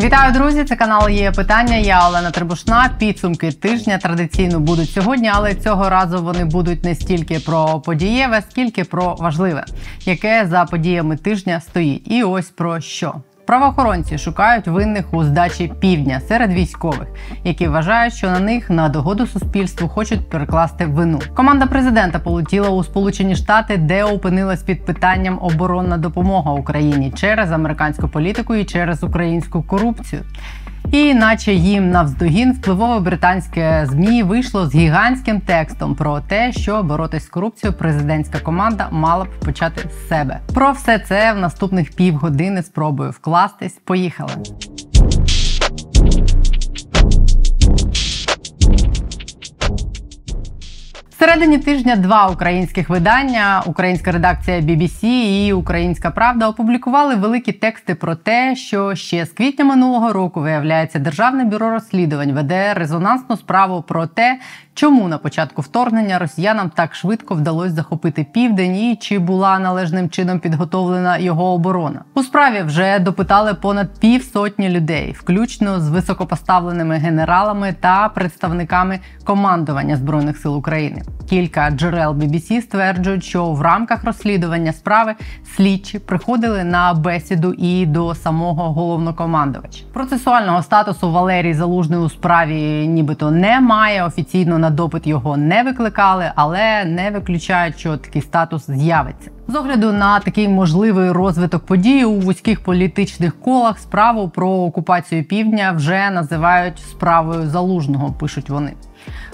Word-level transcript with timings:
Вітаю, 0.00 0.32
друзі! 0.32 0.64
Це 0.64 0.76
канал 0.76 1.08
є 1.08 1.32
питання. 1.32 1.76
Я 1.76 2.08
Олена 2.08 2.30
Трибушна. 2.30 2.90
Підсумки 2.98 3.52
тижня 3.52 3.98
традиційно 3.98 4.60
будуть 4.60 4.90
сьогодні, 4.90 5.30
але 5.34 5.54
цього 5.54 5.88
разу 5.90 6.22
вони 6.22 6.44
будуть 6.44 6.84
не 6.84 6.94
стільки 6.94 7.40
про 7.40 7.80
подієве, 7.80 8.42
скільки 8.50 8.84
про 8.84 9.14
важливе, 9.14 9.64
яке 10.04 10.46
за 10.50 10.64
подіями 10.64 11.16
тижня 11.16 11.60
стоїть. 11.60 12.12
І 12.12 12.22
ось 12.22 12.50
про 12.50 12.80
що. 12.80 13.14
Правоохоронці 13.46 14.18
шукають 14.18 14.66
винних 14.68 15.14
у 15.14 15.24
здачі 15.24 15.72
півдня 15.80 16.20
серед 16.20 16.52
військових, 16.52 17.08
які 17.44 17.68
вважають, 17.68 18.14
що 18.14 18.30
на 18.30 18.40
них 18.40 18.70
на 18.70 18.88
догоду 18.88 19.26
суспільству 19.26 19.88
хочуть 19.88 20.30
перекласти 20.30 20.86
вину. 20.86 21.20
Команда 21.34 21.66
президента 21.66 22.18
полетіла 22.18 22.68
у 22.68 22.84
Сполучені 22.84 23.36
Штати, 23.36 23.76
де 23.76 24.04
опинилась 24.04 24.62
під 24.62 24.84
питанням 24.84 25.38
оборонна 25.42 25.96
допомога 25.96 26.52
Україні 26.52 27.12
через 27.16 27.52
американську 27.52 28.08
політику 28.08 28.54
і 28.54 28.64
через 28.64 29.02
українську 29.02 29.62
корупцію. 29.62 30.22
І 30.92 31.14
наче 31.14 31.54
їм 31.54 31.90
навздогін 31.90 32.52
впливове 32.52 33.00
британське 33.00 33.86
змі 33.90 34.22
вийшло 34.22 34.66
з 34.66 34.74
гігантським 34.74 35.40
текстом 35.40 35.94
про 35.94 36.20
те, 36.20 36.52
що 36.52 36.82
боротись 36.82 37.24
з 37.24 37.28
корупцією 37.28 37.78
президентська 37.78 38.38
команда 38.38 38.88
мала 38.90 39.24
б 39.24 39.28
почати 39.44 39.88
з 39.90 40.08
себе. 40.08 40.40
Про 40.54 40.72
все 40.72 40.98
це 40.98 41.32
в 41.32 41.38
наступних 41.38 41.94
півгодини 41.94 42.62
спробую 42.62 43.10
вкластись. 43.10 43.78
Поїхали. 43.84 44.32
Всередині 51.16 51.58
тижня 51.58 51.96
два 51.96 52.28
українських 52.28 52.88
видання, 52.88 53.62
українська 53.66 54.12
редакція 54.12 54.60
BBC 54.60 55.04
і 55.46 55.52
Українська 55.52 56.10
Правда 56.10 56.48
опублікували 56.48 57.14
великі 57.14 57.52
тексти 57.52 57.94
про 57.94 58.14
те, 58.14 58.56
що 58.56 58.94
ще 58.94 59.26
з 59.26 59.30
квітня 59.30 59.64
минулого 59.64 60.12
року 60.12 60.40
виявляється 60.40 60.98
державне 60.98 61.44
бюро 61.44 61.70
розслідувань 61.70 62.32
веде 62.32 62.74
резонансну 62.74 63.36
справу 63.36 63.82
про 63.82 64.06
те, 64.06 64.38
чому 64.76 65.08
на 65.08 65.18
початку 65.18 65.62
вторгнення 65.62 66.18
росіянам 66.18 66.70
так 66.70 66.94
швидко 66.94 67.34
вдалося 67.34 67.74
захопити 67.74 68.26
південь 68.32 68.76
і 68.76 68.96
чи 68.96 69.18
була 69.18 69.58
належним 69.58 70.10
чином 70.10 70.38
підготовлена 70.38 71.18
його 71.18 71.44
оборона. 71.44 72.04
У 72.14 72.22
справі 72.22 72.62
вже 72.62 72.98
допитали 72.98 73.54
понад 73.54 74.00
півсотні 74.00 74.68
людей, 74.68 75.16
включно 75.18 75.80
з 75.80 75.88
високопоставленими 75.88 76.96
генералами 76.96 77.74
та 77.80 78.08
представниками 78.08 78.98
командування 79.24 79.96
збройних 79.96 80.36
сил 80.36 80.56
України. 80.56 81.02
Кілька 81.28 81.70
джерел 81.70 82.12
BBC 82.12 82.60
стверджують, 82.60 83.24
що 83.24 83.52
в 83.52 83.62
рамках 83.62 84.04
розслідування 84.04 84.72
справи 84.72 85.14
слідчі 85.56 85.98
приходили 85.98 86.64
на 86.64 86.94
бесіду 86.94 87.52
і 87.52 87.86
до 87.86 88.14
самого 88.14 88.72
головнокомандувача. 88.72 89.84
Процесуального 89.92 90.62
статусу 90.62 91.12
Валерій 91.12 91.54
Залужний 91.54 91.98
у 91.98 92.08
справі, 92.08 92.88
нібито 92.88 93.30
немає. 93.30 94.04
Офіційно 94.04 94.58
на 94.66 94.70
допит 94.70 95.06
його 95.06 95.36
не 95.36 95.62
викликали, 95.62 96.32
але 96.34 96.84
не 96.84 97.10
виключають, 97.10 97.78
що 97.78 97.96
такий 97.96 98.22
статус 98.22 98.70
з'явиться. 98.70 99.30
З 99.48 99.54
огляду 99.54 99.92
на 99.92 100.20
такий 100.20 100.48
можливий 100.48 101.10
розвиток 101.10 101.66
подій 101.66 102.04
у 102.04 102.20
вузьких 102.20 102.60
політичних 102.60 103.40
колах 103.40 103.78
справу 103.78 104.28
про 104.28 104.48
окупацію 104.48 105.24
півдня 105.24 105.72
вже 105.72 106.10
називають 106.10 106.78
справою 106.78 107.46
залужного. 107.46 108.12
Пишуть 108.12 108.50
вони. 108.50 108.72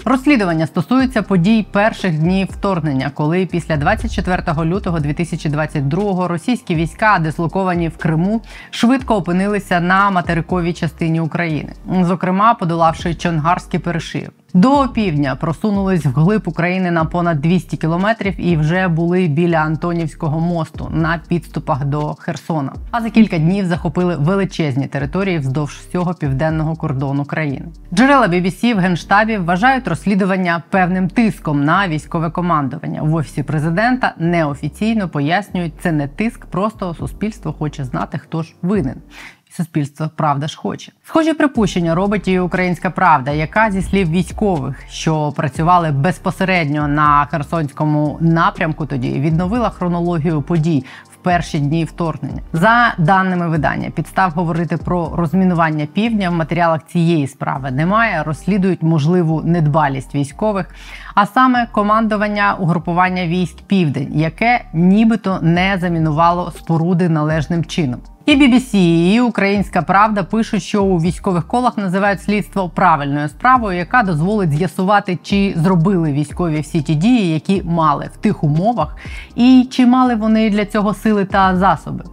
Розслідування 0.05 0.67
стосується 0.67 1.21
подій 1.21 1.67
перших 1.71 2.19
днів 2.19 2.47
вторгнення, 2.51 3.11
коли 3.13 3.45
після 3.45 3.77
24 3.77 4.43
лютого 4.65 4.99
2022 4.99 6.27
російські 6.27 6.75
війська, 6.75 7.19
дислоковані 7.19 7.89
в 7.89 7.97
Криму, 7.97 8.41
швидко 8.71 9.15
опинилися 9.15 9.79
на 9.79 10.09
материковій 10.09 10.73
частині 10.73 11.19
України, 11.19 11.73
зокрема 12.01 12.53
подолавши 12.53 13.15
Чонгарський 13.15 13.79
перешив. 13.79 14.29
До 14.55 14.87
півдня 14.87 15.35
просунулись 15.35 16.05
вглиб 16.05 16.41
України 16.45 16.91
на 16.91 17.05
понад 17.05 17.41
200 17.41 17.77
кілометрів 17.77 18.33
і 18.37 18.57
вже 18.57 18.87
були 18.87 19.27
біля 19.27 19.57
Антонівського 19.57 20.39
мосту 20.39 20.89
на 20.91 21.21
підступах 21.27 21.85
до 21.85 22.13
Херсона. 22.13 22.73
А 22.91 23.01
за 23.01 23.09
кілька 23.09 23.37
днів 23.37 23.65
захопили 23.65 24.15
величезні 24.15 24.87
території 24.87 25.37
вздовж 25.37 25.73
всього 25.73 26.13
південного 26.13 26.75
кордону 26.75 27.25
країни. 27.25 27.65
Джерела 27.93 28.27
BBC 28.27 28.75
в 28.75 28.77
генштабі 28.77 29.37
вважають 29.37 29.87
розслідування 29.87 30.63
певним 30.69 31.07
тиском 31.07 31.63
на 31.63 31.87
військове 31.87 32.29
командування. 32.29 33.01
В 33.01 33.15
офісі 33.15 33.43
президента 33.43 34.13
неофіційно 34.17 35.09
пояснюють, 35.09 35.73
це 35.79 35.91
не 35.91 36.07
тиск, 36.07 36.45
просто 36.45 36.93
суспільство 36.93 37.53
хоче 37.53 37.85
знати, 37.85 38.17
хто 38.17 38.43
ж 38.43 38.53
винен. 38.61 38.95
Суспільство 39.57 40.09
правда 40.15 40.47
ж 40.47 40.57
хоче. 40.57 40.91
Схожі 41.03 41.33
припущення 41.33 41.95
робить 41.95 42.27
і 42.27 42.39
Українська 42.39 42.89
Правда, 42.89 43.31
яка 43.31 43.71
зі 43.71 43.81
слів 43.81 44.09
військових, 44.09 44.75
що 44.89 45.31
працювали 45.31 45.91
безпосередньо 45.91 46.87
на 46.87 47.25
Херсонському 47.25 48.17
напрямку, 48.21 48.85
тоді 48.85 49.09
відновила 49.09 49.69
хронологію 49.69 50.41
подій 50.41 50.83
перші 51.23 51.59
дні 51.59 51.85
вторгнення. 51.85 52.41
За 52.53 52.93
даними 52.97 53.49
видання, 53.49 53.89
підстав 53.89 54.31
говорити 54.31 54.77
про 54.77 55.11
розмінування 55.15 55.85
півдня 55.85 56.29
в 56.29 56.33
матеріалах 56.33 56.85
цієї 56.85 57.27
справи 57.27 57.71
немає. 57.71 58.23
Розслідують 58.23 58.83
можливу 58.83 59.41
недбалість 59.45 60.15
військових, 60.15 60.69
а 61.15 61.25
саме 61.25 61.67
командування 61.71 62.55
угрупування 62.59 63.27
військ 63.27 63.57
Південь, 63.67 64.11
яке 64.13 64.65
нібито 64.73 65.39
не 65.41 65.77
замінувало 65.81 66.51
споруди 66.51 67.09
належним 67.09 67.65
чином. 67.65 67.99
І 68.25 68.35
BBC, 68.35 68.75
і 69.13 69.21
Українська 69.21 69.81
Правда 69.81 70.23
пишуть, 70.23 70.63
що 70.63 70.83
у 70.83 70.97
військових 70.97 71.47
колах 71.47 71.77
називають 71.77 72.21
слідство 72.21 72.69
правильною 72.69 73.29
справою, 73.29 73.77
яка 73.77 74.03
дозволить 74.03 74.51
з'ясувати, 74.51 75.19
чи 75.23 75.53
зробили 75.57 76.11
військові 76.11 76.59
всі 76.59 76.81
ті 76.81 76.95
дії, 76.95 77.33
які 77.33 77.63
мали 77.63 78.09
в 78.13 78.17
тих 78.17 78.43
умовах, 78.43 78.97
і 79.35 79.67
чи 79.71 79.85
мали 79.85 80.15
вони 80.15 80.49
для 80.49 80.65
цього 80.65 80.93
сили 80.93 81.25
та 81.25 81.57
засоби. 81.57 82.03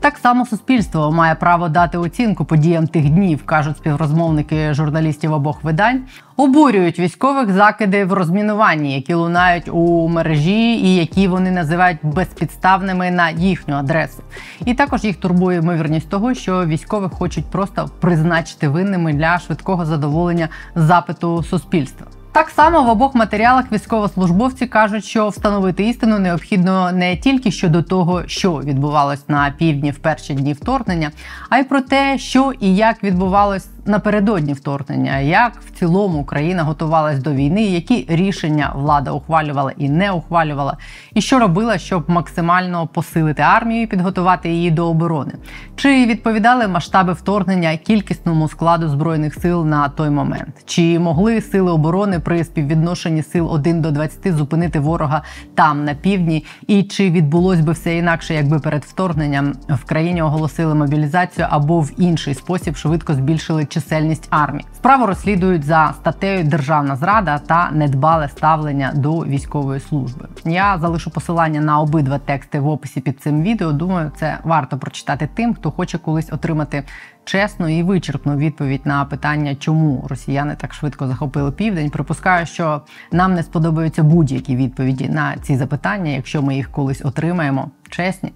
Так 0.00 0.18
само 0.18 0.46
суспільство 0.46 1.12
має 1.12 1.34
право 1.34 1.68
дати 1.68 1.98
оцінку 1.98 2.44
подіям 2.44 2.86
тих 2.86 3.10
днів, 3.10 3.44
кажуть 3.44 3.76
співрозмовники 3.76 4.74
журналістів 4.74 5.32
обох 5.32 5.64
видань. 5.64 6.02
Обурюють 6.36 6.98
військових 6.98 7.52
закиди 7.52 8.04
в 8.04 8.12
розмінуванні, 8.12 8.94
які 8.94 9.14
лунають 9.14 9.68
у 9.68 10.08
мережі, 10.08 10.72
і 10.72 10.96
які 10.96 11.28
вони 11.28 11.50
називають 11.50 11.98
безпідставними 12.02 13.10
на 13.10 13.30
їхню 13.30 13.74
адресу. 13.74 14.22
І 14.64 14.74
також 14.74 15.04
їх 15.04 15.16
турбує 15.16 15.58
ймовірність 15.58 16.08
того, 16.08 16.34
що 16.34 16.66
військових 16.66 17.12
хочуть 17.12 17.46
просто 17.46 17.90
призначити 18.00 18.68
винними 18.68 19.12
для 19.12 19.38
швидкого 19.38 19.86
задоволення 19.86 20.48
запиту 20.74 21.42
суспільства. 21.42 22.06
Так 22.32 22.50
само 22.50 22.82
в 22.82 22.88
обох 22.88 23.14
матеріалах 23.14 23.72
військовослужбовці 23.72 24.66
кажуть, 24.66 25.04
що 25.04 25.28
встановити 25.28 25.88
істину 25.88 26.18
необхідно 26.18 26.92
не 26.92 27.16
тільки 27.16 27.50
щодо 27.50 27.82
того, 27.82 28.22
що 28.26 28.52
відбувалось 28.52 29.28
на 29.28 29.50
півдні 29.58 29.90
в 29.90 29.98
перші 29.98 30.34
дні 30.34 30.52
вторгнення, 30.52 31.10
а 31.48 31.58
й 31.58 31.64
про 31.64 31.80
те, 31.80 32.18
що 32.18 32.52
і 32.60 32.76
як 32.76 33.04
відбувалось 33.04 33.68
напередодні 33.86 34.52
вторгнення, 34.52 35.18
як 35.18 35.52
в 35.66 35.78
цілому 35.78 36.18
Україна 36.18 36.62
готувалась 36.62 37.18
до 37.18 37.32
війни, 37.32 37.62
які 37.62 38.06
рішення 38.08 38.72
влада 38.74 39.10
ухвалювала 39.10 39.72
і 39.76 39.88
не 39.88 40.12
ухвалювала, 40.12 40.76
і 41.14 41.20
що 41.20 41.38
робила, 41.38 41.78
щоб 41.78 42.10
максимально 42.10 42.86
посилити 42.86 43.42
армію 43.42 43.82
і 43.82 43.86
підготувати 43.86 44.48
її 44.48 44.70
до 44.70 44.88
оборони, 44.88 45.32
чи 45.76 46.06
відповідали 46.06 46.68
масштаби 46.68 47.12
вторгнення 47.12 47.76
кількісному 47.76 48.48
складу 48.48 48.88
збройних 48.88 49.34
сил 49.34 49.66
на 49.66 49.88
той 49.88 50.10
момент, 50.10 50.54
чи 50.64 50.98
могли 50.98 51.40
сили 51.40 51.72
оборони 51.72 52.20
при 52.20 52.44
співвідношенні 52.44 53.22
сил 53.22 53.50
1 53.52 53.82
до 53.82 53.90
20 53.90 54.36
зупинити 54.36 54.80
ворога 54.80 55.22
там 55.54 55.84
на 55.84 55.94
півдні, 55.94 56.44
і 56.66 56.82
чи 56.82 57.10
відбулось 57.10 57.60
би 57.60 57.72
все 57.72 57.96
інакше, 57.96 58.34
якби 58.34 58.58
перед 58.58 58.84
вторгненням 58.84 59.52
в 59.68 59.84
країні 59.84 60.22
оголосили 60.22 60.74
мобілізацію 60.74 61.46
або 61.50 61.80
в 61.80 61.90
інший 61.96 62.34
спосіб 62.34 62.76
швидко 62.76 63.14
збільшили 63.14 63.64
чисельність 63.70 64.26
армії. 64.30 64.66
Справу 64.74 65.06
розслідують 65.06 65.64
за 65.64 65.94
статтею 65.96 66.44
Державна 66.44 66.96
зрада 66.96 67.38
та 67.38 67.70
недбале 67.70 68.28
ставлення 68.28 68.92
до 68.94 69.18
військової 69.18 69.80
служби. 69.80 70.28
Я 70.44 70.78
залишу 70.78 71.10
посилання 71.10 71.60
на 71.60 71.80
обидва 71.80 72.18
тексти 72.18 72.60
в 72.60 72.68
описі 72.68 73.00
під 73.00 73.20
цим 73.20 73.42
відео. 73.42 73.72
Думаю, 73.72 74.12
це 74.16 74.38
варто 74.44 74.78
прочитати 74.78 75.28
тим, 75.34 75.54
хто 75.54 75.70
хоче 75.70 75.98
колись 75.98 76.32
отримати 76.32 76.84
чесну 77.24 77.68
і 77.68 77.82
вичерпну 77.82 78.36
відповідь 78.36 78.80
на 78.84 79.04
питання, 79.04 79.54
чому 79.54 80.06
росіяни 80.08 80.56
так 80.56 80.74
швидко 80.74 81.06
захопили 81.06 81.52
південь. 81.52 81.90
Припускаю, 81.90 82.46
що 82.46 82.82
нам 83.12 83.34
не 83.34 83.42
сподобаються 83.42 84.02
будь-які 84.02 84.56
відповіді 84.56 85.08
на 85.08 85.36
ці 85.42 85.56
запитання, 85.56 86.10
якщо 86.10 86.42
ми 86.42 86.54
їх 86.54 86.70
колись 86.70 87.04
отримаємо. 87.04 87.70
Чесні. 87.88 88.32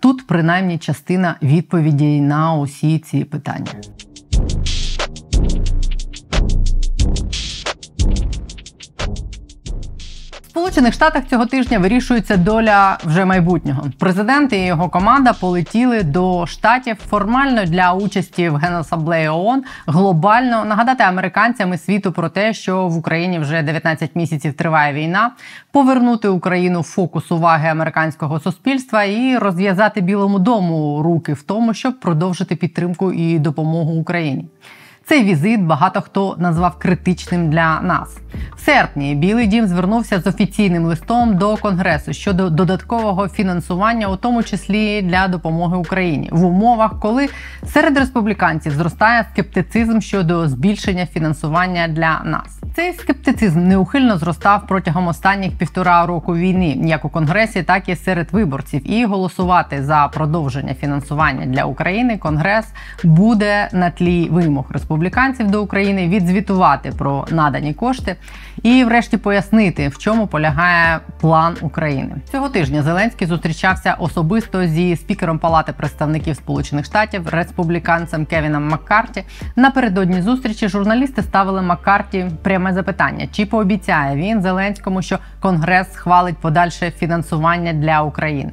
Тут 0.00 0.26
принаймні 0.26 0.78
частина 0.78 1.36
відповідей 1.42 2.20
на 2.20 2.54
усі 2.54 2.98
ці 2.98 3.24
питання. 3.24 3.72
Сполучених 10.54 10.94
Штатах 10.94 11.22
цього 11.30 11.46
тижня 11.46 11.78
вирішується 11.78 12.36
доля 12.36 12.98
вже 13.04 13.24
майбутнього. 13.24 13.86
Президент 13.98 14.52
і 14.52 14.56
його 14.56 14.88
команда 14.88 15.32
полетіли 15.32 16.02
до 16.02 16.46
штатів 16.46 16.96
формально 17.10 17.64
для 17.64 17.92
участі 17.92 18.48
в 18.48 18.54
генасамблеї 18.54 19.28
ООН, 19.28 19.64
глобально 19.86 20.64
нагадати 20.64 21.04
американцям 21.04 21.74
і 21.74 21.78
світу 21.78 22.12
про 22.12 22.28
те, 22.28 22.54
що 22.54 22.88
в 22.88 22.96
Україні 22.96 23.38
вже 23.38 23.62
19 23.62 24.16
місяців 24.16 24.54
триває 24.54 24.92
війна, 24.92 25.30
повернути 25.72 26.28
Україну 26.28 26.80
в 26.80 26.84
фокус 26.84 27.32
уваги 27.32 27.68
американського 27.68 28.40
суспільства 28.40 29.04
і 29.04 29.38
розв'язати 29.38 30.00
Білому 30.00 30.38
дому 30.38 31.02
руки 31.02 31.32
в 31.32 31.42
тому, 31.42 31.74
щоб 31.74 32.00
продовжити 32.00 32.56
підтримку 32.56 33.12
і 33.12 33.38
допомогу 33.38 33.92
Україні. 33.92 34.44
Цей 35.06 35.24
візит 35.24 35.62
багато 35.62 36.00
хто 36.00 36.36
назвав 36.38 36.78
критичним 36.78 37.50
для 37.50 37.80
нас. 37.80 38.18
В 38.56 38.60
серпні 38.60 39.14
Білий 39.14 39.46
Дім 39.46 39.66
звернувся 39.66 40.20
з 40.20 40.26
офіційним 40.26 40.84
листом 40.84 41.36
до 41.36 41.56
Конгресу 41.56 42.12
щодо 42.12 42.50
додаткового 42.50 43.28
фінансування, 43.28 44.08
у 44.08 44.16
тому 44.16 44.42
числі 44.42 45.02
для 45.02 45.28
допомоги 45.28 45.76
Україні, 45.76 46.28
в 46.32 46.44
умовах, 46.44 47.00
коли 47.00 47.28
серед 47.66 47.98
республіканців 47.98 48.72
зростає 48.72 49.26
скептицизм 49.32 50.00
щодо 50.00 50.48
збільшення 50.48 51.06
фінансування 51.06 51.88
для 51.88 52.20
нас. 52.24 52.60
Цей 52.76 52.92
скептицизм 52.92 53.60
неухильно 53.60 54.18
зростав 54.18 54.66
протягом 54.66 55.08
останніх 55.08 55.52
півтора 55.52 56.06
року 56.06 56.36
війни, 56.36 56.76
як 56.84 57.04
у 57.04 57.08
конгресі, 57.08 57.62
так 57.62 57.88
і 57.88 57.96
серед 57.96 58.32
виборців. 58.32 58.90
І 58.90 59.04
голосувати 59.04 59.84
за 59.84 60.10
продовження 60.14 60.74
фінансування 60.74 61.46
для 61.46 61.64
України 61.64 62.18
Конгрес 62.18 62.66
буде 63.04 63.68
на 63.72 63.90
тлі 63.90 64.28
вимог 64.30 64.64
республіканців 64.70 64.93
до 65.40 65.62
України 65.62 66.08
відзвітувати 66.08 66.92
про 66.98 67.26
надані 67.30 67.74
кошти 67.74 68.16
і, 68.62 68.84
врешті, 68.84 69.16
пояснити, 69.16 69.88
в 69.88 69.98
чому 69.98 70.26
полягає 70.26 71.00
план 71.20 71.56
України. 71.60 72.16
Цього 72.32 72.48
тижня 72.48 72.82
Зеленський 72.82 73.26
зустрічався 73.26 73.94
особисто 73.98 74.66
зі 74.66 74.96
спікером 74.96 75.38
Палати 75.38 75.72
представників 75.72 76.36
Сполучених 76.36 76.84
Штатів 76.84 77.28
республіканцем 77.28 78.26
Кевіном 78.26 78.68
Маккарті. 78.68 79.24
Напередодні 79.56 80.22
зустрічі 80.22 80.68
журналісти 80.68 81.22
ставили 81.22 81.62
Маккарті 81.62 82.30
пряме 82.42 82.72
запитання: 82.72 83.26
чи 83.32 83.46
пообіцяє 83.46 84.16
він 84.16 84.42
Зеленському, 84.42 85.02
що 85.02 85.18
Конгрес 85.40 85.92
схвалить 85.92 86.38
подальше 86.38 86.90
фінансування 86.90 87.72
для 87.72 88.02
України? 88.02 88.52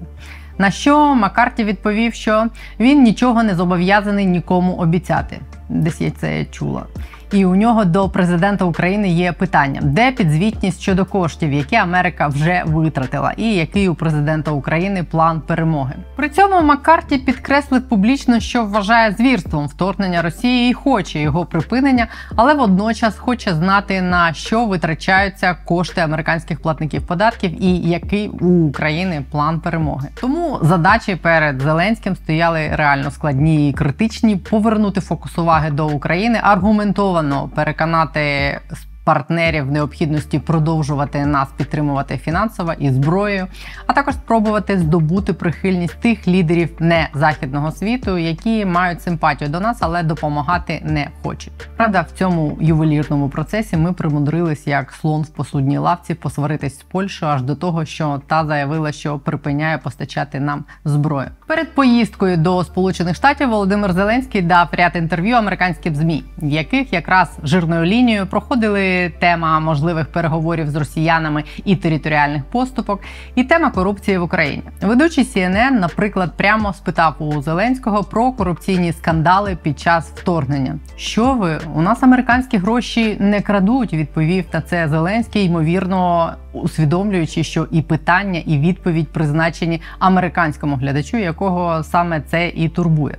На 0.61 0.71
що 0.71 1.15
Маккарті 1.15 1.63
відповів, 1.63 2.13
що 2.13 2.47
він 2.79 3.03
нічого 3.03 3.43
не 3.43 3.55
зобов'язаний 3.55 4.25
нікому 4.25 4.73
обіцяти. 4.73 5.39
Десь 5.69 6.01
я 6.01 6.11
це 6.11 6.45
чула. 6.45 6.83
І 7.31 7.45
у 7.45 7.55
нього 7.55 7.85
до 7.85 8.09
президента 8.09 8.65
України 8.65 9.09
є 9.09 9.31
питання, 9.31 9.79
де 9.83 10.11
підзвітність 10.11 10.81
щодо 10.81 11.05
коштів, 11.05 11.53
які 11.53 11.75
Америка 11.75 12.27
вже 12.27 12.63
витратила, 12.65 13.33
і 13.37 13.53
який 13.53 13.89
у 13.89 13.95
президента 13.95 14.51
України 14.51 15.03
план 15.03 15.41
перемоги. 15.41 15.93
При 16.15 16.29
цьому 16.29 16.61
Маккарті 16.61 17.17
підкреслив 17.17 17.81
публічно, 17.81 18.39
що 18.39 18.65
вважає 18.65 19.11
звірством 19.11 19.67
вторгнення 19.67 20.21
Росії 20.21 20.71
і 20.71 20.73
хоче 20.73 21.19
його 21.19 21.45
припинення, 21.45 22.07
але 22.35 22.53
водночас 22.53 23.17
хоче 23.17 23.53
знати 23.53 24.01
на 24.01 24.33
що 24.33 24.65
витрачаються 24.65 25.53
кошти 25.65 26.01
американських 26.01 26.61
платників 26.61 27.07
податків 27.07 27.63
і 27.63 27.77
який 27.77 28.27
у 28.27 28.67
України 28.67 29.23
план 29.31 29.59
перемоги. 29.59 30.09
Тому 30.21 30.59
задачі 30.61 31.15
перед 31.15 31.61
Зеленським 31.61 32.15
стояли 32.15 32.69
реально 32.73 33.11
складні 33.11 33.69
і 33.69 33.73
критичні 33.73 34.35
повернути 34.35 35.01
фокус 35.01 35.37
уваги 35.37 35.71
до 35.71 35.87
України 35.87 36.39
аргументовано 36.43 37.20
переконано 37.21 37.49
переконати 37.55 38.59
партнерів 39.03 39.71
необхідності 39.71 40.39
продовжувати 40.39 41.25
нас 41.25 41.49
підтримувати 41.57 42.17
фінансово 42.17 42.73
і 42.73 42.89
зброєю, 42.89 43.47
а 43.87 43.93
також 43.93 44.13
спробувати 44.13 44.79
здобути 44.79 45.33
прихильність 45.33 45.99
тих 45.99 46.27
лідерів 46.27 46.69
не 46.79 47.09
західного 47.13 47.71
світу, 47.71 48.17
які 48.17 48.65
мають 48.65 49.01
симпатію 49.01 49.49
до 49.49 49.59
нас, 49.59 49.77
але 49.79 50.03
допомагати 50.03 50.81
не 50.85 51.07
хочуть. 51.23 51.53
Правда, 51.77 52.01
в 52.01 52.11
цьому 52.11 52.57
ювелірному 52.61 53.29
процесі 53.29 53.77
ми 53.77 53.93
примудрились 53.93 54.67
як 54.67 54.91
слон 54.91 55.21
в 55.21 55.27
посудній 55.27 55.77
лавці 55.77 56.13
посваритись 56.13 56.79
з 56.79 56.83
Польщею 56.83 57.31
аж 57.31 57.41
до 57.41 57.55
того, 57.55 57.85
що 57.85 58.21
та 58.27 58.45
заявила, 58.45 58.91
що 58.91 59.19
припиняє 59.19 59.77
постачати 59.77 60.39
нам 60.39 60.63
зброю. 60.85 61.27
Перед 61.47 61.75
поїздкою 61.75 62.37
до 62.37 62.63
Сполучених 62.63 63.15
Штатів 63.15 63.49
Володимир 63.49 63.93
Зеленський 63.93 64.41
дав 64.41 64.67
ряд 64.71 64.91
інтерв'ю 64.95 65.35
американським 65.35 65.95
змі, 65.95 66.23
в 66.37 66.47
яких 66.47 66.93
якраз 66.93 67.37
жирною 67.43 67.85
лінією 67.85 68.27
проходили 68.27 69.00
тема 69.09 69.59
можливих 69.59 70.07
переговорів 70.07 70.69
з 70.69 70.75
росіянами 70.75 71.43
і 71.65 71.75
територіальних 71.75 72.43
поступок, 72.43 73.01
і 73.35 73.43
тема 73.43 73.71
корупції 73.71 74.17
в 74.17 74.23
Україні. 74.23 74.63
Ведучий 74.81 75.23
CNN, 75.23 75.79
наприклад, 75.79 76.31
прямо 76.37 76.73
спитав 76.73 77.15
у 77.19 77.41
Зеленського 77.41 78.03
про 78.03 78.31
корупційні 78.31 78.93
скандали 78.93 79.57
під 79.61 79.79
час 79.79 80.11
вторгнення. 80.15 80.79
Що 80.95 81.33
ви 81.33 81.59
у 81.75 81.81
нас 81.81 82.03
американські 82.03 82.57
гроші 82.57 83.17
не 83.19 83.41
крадуть? 83.41 83.93
Відповів 83.93 84.45
на 84.53 84.61
це 84.61 84.87
Зеленський, 84.87 85.45
ймовірно 85.45 86.33
усвідомлюючи, 86.53 87.43
що 87.43 87.67
і 87.71 87.81
питання, 87.81 88.39
і 88.45 88.57
відповідь 88.57 89.07
призначені 89.07 89.81
американському 89.99 90.75
глядачу, 90.75 91.17
якого 91.17 91.83
саме 91.83 92.21
це 92.21 92.49
і 92.49 92.69
турбує. 92.69 93.17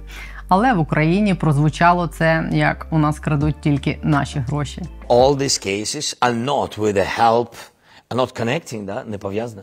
Але 0.54 0.72
в 0.72 0.78
Україні 0.78 1.34
прозвучало 1.34 2.06
це 2.06 2.48
як 2.52 2.86
у 2.90 2.98
нас 2.98 3.18
крадуть 3.18 3.60
тільки 3.60 3.98
наші 4.02 4.38
гроші. 4.38 4.82
All 5.08 5.36
these 5.36 5.66
cases 5.66 6.18
are 6.20 6.44
not 6.44 6.78
with 6.78 6.92
the 6.92 7.18
help, 7.20 7.48
are 8.10 8.16
not 8.16 8.40
connecting, 8.40 8.84
да, 8.84 9.04
не 9.04 9.18
пов'язано, 9.18 9.62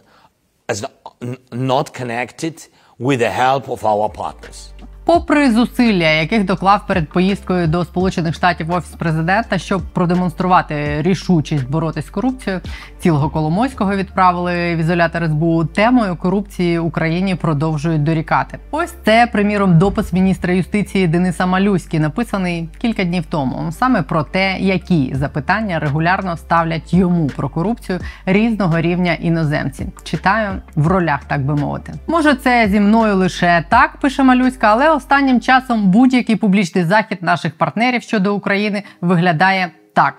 not 1.52 2.02
connected 2.02 2.70
with 3.00 3.20
the 3.20 3.40
help 3.40 3.66
of 3.68 3.80
our 3.84 4.10
partners. 4.10 4.72
Попри 5.10 5.52
зусилля, 5.52 6.10
яких 6.10 6.46
доклав 6.46 6.88
перед 6.88 7.10
поїздкою 7.10 7.68
до 7.68 7.86
Сполучених 7.86 8.36
Штатів 8.36 8.72
офіс 8.72 8.90
президента, 8.90 9.58
щоб 9.58 9.82
продемонструвати 9.82 11.02
рішучість 11.02 11.70
боротись 11.70 12.06
з 12.06 12.10
корупцією, 12.10 12.62
цілого 13.00 13.30
Коломойського 13.30 13.96
відправили 13.96 14.76
в 14.76 14.78
ізолятор 14.78 15.26
СБУ. 15.28 15.66
Темою 15.66 16.16
корупції 16.16 16.80
Україні 16.80 17.36
продовжують 17.36 18.04
дорікати. 18.04 18.60
Ось 18.72 18.94
це, 19.06 19.28
приміром, 19.32 19.78
допис 19.78 20.14
міністра 20.14 20.54
юстиції 20.54 21.08
Дениса 21.08 21.46
Малюськи, 21.46 22.00
написаний 22.00 22.70
кілька 22.82 23.04
днів 23.04 23.26
тому, 23.30 23.72
саме 23.72 24.02
про 24.02 24.24
те, 24.24 24.58
які 24.60 25.12
запитання 25.16 25.80
регулярно 25.80 26.38
ставлять 26.38 26.94
йому 26.94 27.28
про 27.28 27.50
корупцію 27.50 28.00
різного 28.26 28.82
рівня 28.82 29.14
іноземці. 29.14 29.88
Читаю 30.04 30.50
в 30.76 30.88
ролях, 30.88 31.20
так 31.24 31.42
би 31.42 31.56
мовити. 31.56 31.94
Може, 32.08 32.36
це 32.36 32.68
зі 32.68 32.80
мною 32.80 33.16
лише 33.16 33.66
так 33.70 33.98
пише 33.98 34.24
Малюська, 34.24 34.68
але 34.68 34.99
останнім 35.00 35.42
часом 35.42 35.92
будь-який 35.92 36.36
публічний 36.36 36.84
захід 36.84 37.18
наших 37.22 37.58
партнерів 37.58 38.02
щодо 38.02 38.36
України 38.36 38.84
виглядає 39.02 39.72
так. 39.94 40.14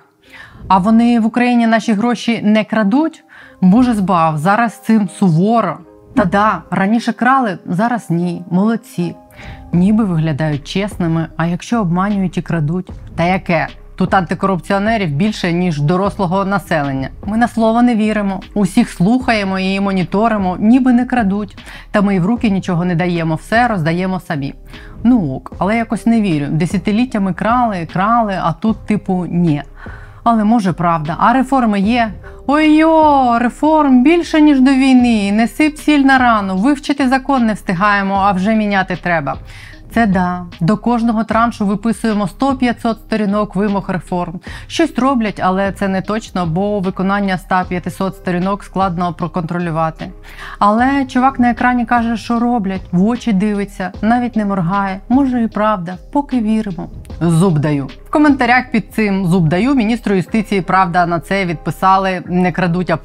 А 0.69 0.79
вони 0.79 1.21
в 1.21 1.27
Україні 1.27 1.67
наші 1.67 1.93
гроші 1.93 2.41
не 2.43 2.65
крадуть? 2.65 3.25
Боже 3.61 3.95
збав, 3.95 4.39
зараз 4.39 4.83
цим 4.83 5.09
суворо. 5.09 5.79
Та 6.17 6.25
да, 6.25 6.63
раніше 6.71 7.13
крали, 7.13 7.59
зараз 7.67 8.11
ні, 8.11 8.43
молодці. 8.51 9.15
Ніби 9.73 10.05
виглядають 10.05 10.65
чесними, 10.65 11.27
а 11.37 11.47
якщо 11.47 11.81
обманюють 11.81 12.39
і 12.39 12.43
крадуть, 12.43 12.91
та 13.17 13.25
яке? 13.25 13.69
Тут 14.01 14.15
антикорупціонерів 14.15 15.11
більше 15.11 15.53
ніж 15.53 15.81
дорослого 15.81 16.45
населення. 16.45 17.09
Ми 17.27 17.37
на 17.37 17.49
слово 17.49 17.83
не 17.83 17.95
віримо, 17.95 18.41
усіх 18.55 18.91
слухаємо 18.91 19.59
і 19.59 19.81
моніторимо, 19.81 20.57
ніби 20.61 20.93
не 20.93 21.05
крадуть. 21.05 21.59
Та 21.91 22.03
ми 22.03 22.17
й 22.17 22.19
в 22.21 22.27
руки 22.27 22.51
нічого 22.51 22.85
не 22.85 22.95
даємо, 22.95 23.35
все 23.35 23.69
роздаємо 23.69 24.21
самі. 24.21 24.55
Ну 25.05 25.35
ок, 25.35 25.53
але 25.59 25.77
якось 25.77 26.07
не 26.07 26.21
вірю. 26.21 26.47
Десятиліттями 26.51 27.33
крали, 27.33 27.89
крали, 27.93 28.39
а 28.43 28.53
тут, 28.53 28.87
типу, 28.87 29.27
ні. 29.31 29.63
Але 30.25 30.45
може 30.45 30.73
правда, 30.73 31.17
а 31.19 31.33
реформи 31.33 31.81
є. 31.81 32.13
Ой-йо, 32.47 33.39
реформ 33.39 34.03
більше 34.03 34.41
ніж 34.41 34.61
до 34.61 34.71
війни. 34.71 35.33
Не 35.33 35.49
сип 35.49 35.77
сіль 35.79 36.05
на 36.05 36.19
рану, 36.19 36.57
вивчити 36.57 37.09
закон 37.09 37.47
не 37.47 37.53
встигаємо, 37.53 38.15
а 38.15 38.33
вже 38.33 38.55
міняти 38.55 38.97
треба. 39.03 39.37
Це 39.95 40.07
да. 40.07 40.47
До 40.61 40.77
кожного 40.77 41.25
траншу 41.25 41.67
виписуємо 41.67 42.29
100-500 42.41 42.95
сторінок 42.95 43.57
вимог 43.57 43.91
реформ. 43.91 44.41
Щось 44.67 44.99
роблять, 44.99 45.41
але 45.43 45.73
це 45.73 45.89
не 45.89 46.03
точно, 46.03 46.47
бо 46.47 46.81
виконання 46.81 47.39
100-500 47.51 48.13
сторінок 48.13 48.65
складно 48.65 49.15
проконтролювати. 49.15 50.13
Але 50.59 51.05
чувак 51.05 51.39
на 51.41 51.51
екрані 51.51 51.87
каже, 51.87 52.17
що 52.17 52.39
роблять, 52.39 52.83
в 52.93 53.05
очі 53.05 53.33
дивиться, 53.33 53.93
навіть 54.03 54.37
не 54.37 54.45
моргає. 54.45 55.01
Може 55.09 55.43
і 55.43 55.49
правда, 55.49 55.97
поки 56.13 56.41
віримо. 56.41 56.89
Зуб 57.21 57.59
даю. 57.59 57.87
В 58.07 58.11
коментарях 58.11 58.71
під 58.71 58.95
цим 58.95 59.27
зуб 59.27 59.49
даю 59.49 59.75
міністру 59.75 60.15
юстиції 60.15 60.61
правда 60.61 61.07
на 61.07 61.21
це 61.21 61.47
відписали 61.47 62.23
не 62.27 62.53
крадуть, 62.53 62.91
а 62.91 62.99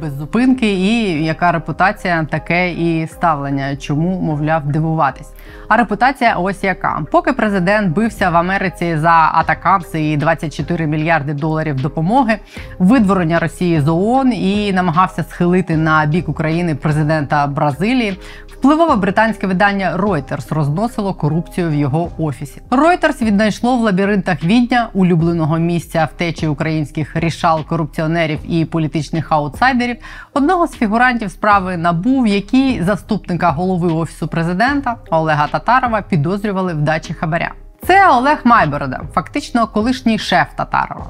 без 0.00 0.12
зупинки, 0.12 0.72
і 0.72 1.24
яка 1.24 1.52
репутація, 1.52 2.24
таке 2.30 2.72
і 2.72 3.06
ставлення, 3.06 3.76
чому 3.76 4.20
мовляв 4.20 4.66
дивуватись. 4.66 5.32
А 5.68 5.76
репутація 5.76 6.34
ось 6.34 6.64
яка. 6.64 7.02
Поки 7.10 7.32
президент 7.32 7.94
бився 7.94 8.30
в 8.30 8.36
Америці 8.36 8.96
за 8.96 9.30
атакамси 9.34 10.10
і 10.10 10.16
24 10.16 10.86
мільярди 10.86 11.34
доларів 11.34 11.82
допомоги, 11.82 12.38
видворення 12.78 13.38
Росії 13.38 13.80
з 13.80 13.88
ООН 13.88 14.32
і 14.32 14.72
намагався 14.72 15.22
схилити 15.22 15.76
на 15.76 16.06
бік 16.06 16.28
України 16.28 16.74
президента 16.74 17.46
Бразилії. 17.46 18.18
Впливове 18.62 18.96
британське 18.96 19.46
видання 19.46 19.96
Reuters 19.96 20.54
розносило 20.54 21.14
корупцію 21.14 21.70
в 21.70 21.74
його 21.74 22.10
офісі. 22.18 22.60
Reuters 22.70 23.22
віднайшло 23.22 23.76
в 23.76 23.80
лабіринтах 23.80 24.44
відня 24.44 24.88
улюбленого 24.92 25.58
місця 25.58 26.08
втечі 26.14 26.46
українських 26.46 27.16
рішал 27.16 27.64
корупціонерів 27.64 28.38
і 28.48 28.64
політичних 28.64 29.32
аутсайдерів 29.32 29.96
одного 30.34 30.66
з 30.66 30.70
фігурантів 30.70 31.30
справи 31.30 31.76
НАБУ, 31.76 32.22
в 32.22 32.26
якій 32.26 32.82
заступника 32.82 33.50
голови 33.50 33.92
офісу 33.92 34.28
президента 34.28 34.96
Олега 35.32 35.48
Татарова 35.48 36.02
підозрювали 36.02 36.74
в 36.74 36.78
дачі 36.78 37.14
хабаря. 37.14 37.52
Це 37.86 38.08
Олег 38.10 38.40
Майборода, 38.44 39.00
фактично 39.14 39.66
колишній 39.66 40.18
шеф 40.18 40.46
Татарова. 40.56 41.06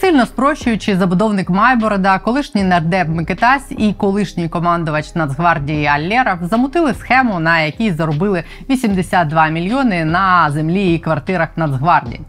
Сильно 0.00 0.26
спрощуючи 0.26 0.96
забудовник 0.96 1.50
Майборода, 1.50 2.18
колишній 2.18 2.64
нардеп 2.64 3.08
Микитась 3.08 3.72
і 3.78 3.92
колишній 3.92 4.48
командувач 4.48 5.14
Нацгвардії 5.14 5.86
Аллеров 5.86 6.38
замутили 6.42 6.94
схему, 6.94 7.40
на 7.40 7.60
якій 7.60 7.92
заробили 7.92 8.44
82 8.70 9.48
мільйони 9.48 10.04
на 10.04 10.50
землі 10.50 10.94
і 10.94 10.98
квартирах 10.98 11.48
Нацгвардії. 11.56 12.20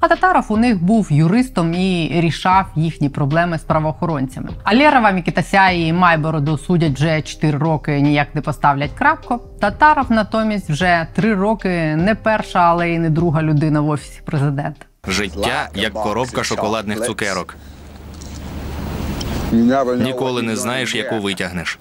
А 0.00 0.08
Татаров 0.08 0.46
у 0.48 0.56
них 0.56 0.84
був 0.84 1.12
юристом 1.12 1.74
і 1.74 2.10
рішав 2.14 2.66
їхні 2.74 3.08
проблеми 3.08 3.58
з 3.58 3.62
правоохоронцями. 3.62 4.48
Алєрова, 4.64 5.10
Мікітася 5.10 5.70
і 5.70 5.92
Майбороду 5.92 6.58
судять 6.58 6.92
вже 6.92 7.22
4 7.22 7.58
роки, 7.58 8.00
ніяк 8.00 8.34
не 8.34 8.40
поставлять 8.40 8.92
крапку. 8.98 9.40
Татаров 9.60 10.12
натомість 10.12 10.70
вже 10.70 11.06
3 11.14 11.34
роки 11.34 11.96
не 11.96 12.14
перша, 12.14 12.58
але 12.58 12.90
й 12.90 12.98
не 12.98 13.10
друга 13.10 13.42
людина 13.42 13.80
в 13.80 13.88
офісі 13.88 14.20
президента. 14.24 14.86
Життя 15.08 15.68
як 15.74 15.92
коробка 15.92 16.44
шоколадних 16.44 17.06
цукерок. 17.06 17.56
Ніколи 19.96 20.42
не 20.42 20.56
знаєш, 20.56 20.94
яку 20.94 21.18
витягнеш. 21.18 21.78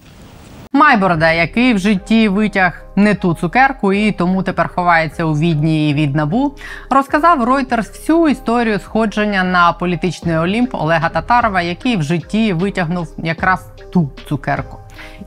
Майборода, 0.72 1.32
який 1.32 1.74
в 1.74 1.80
житті 1.80 2.28
витяг 2.28 2.86
не 2.96 3.16
ту 3.16 3.34
цукерку 3.34 3.94
і 3.94 4.12
тому 4.12 4.44
тепер 4.44 4.68
ховається 4.76 5.26
у 5.26 5.34
відні 5.34 5.90
і 5.90 5.94
від 5.94 6.16
набу, 6.16 6.56
розказав 6.90 7.50
Reuters 7.50 7.92
всю 7.92 8.28
історію 8.28 8.80
сходження 8.80 9.44
на 9.44 9.74
політичний 9.74 10.38
Олімп 10.38 10.76
Олега 10.76 11.10
Татарова, 11.10 11.62
який 11.62 11.98
в 11.98 12.04
житті 12.04 12.54
витягнув 12.54 13.16
якраз 13.18 13.68
ту 13.94 14.12
цукерку. 14.30 14.78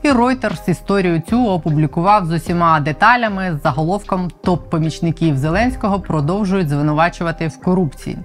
І 0.03 0.11
Reuters 0.11 0.69
історію 0.69 1.21
цю 1.29 1.47
опублікував 1.47 2.25
з 2.25 2.31
усіма 2.31 2.79
деталями 2.79 3.57
з 3.59 3.63
заголовком 3.63 4.27
топ-помічників 4.43 5.35
Зеленського 5.35 5.99
продовжують 5.99 6.69
звинувачувати 6.69 7.47
в 7.47 7.61
корупції 7.61 8.17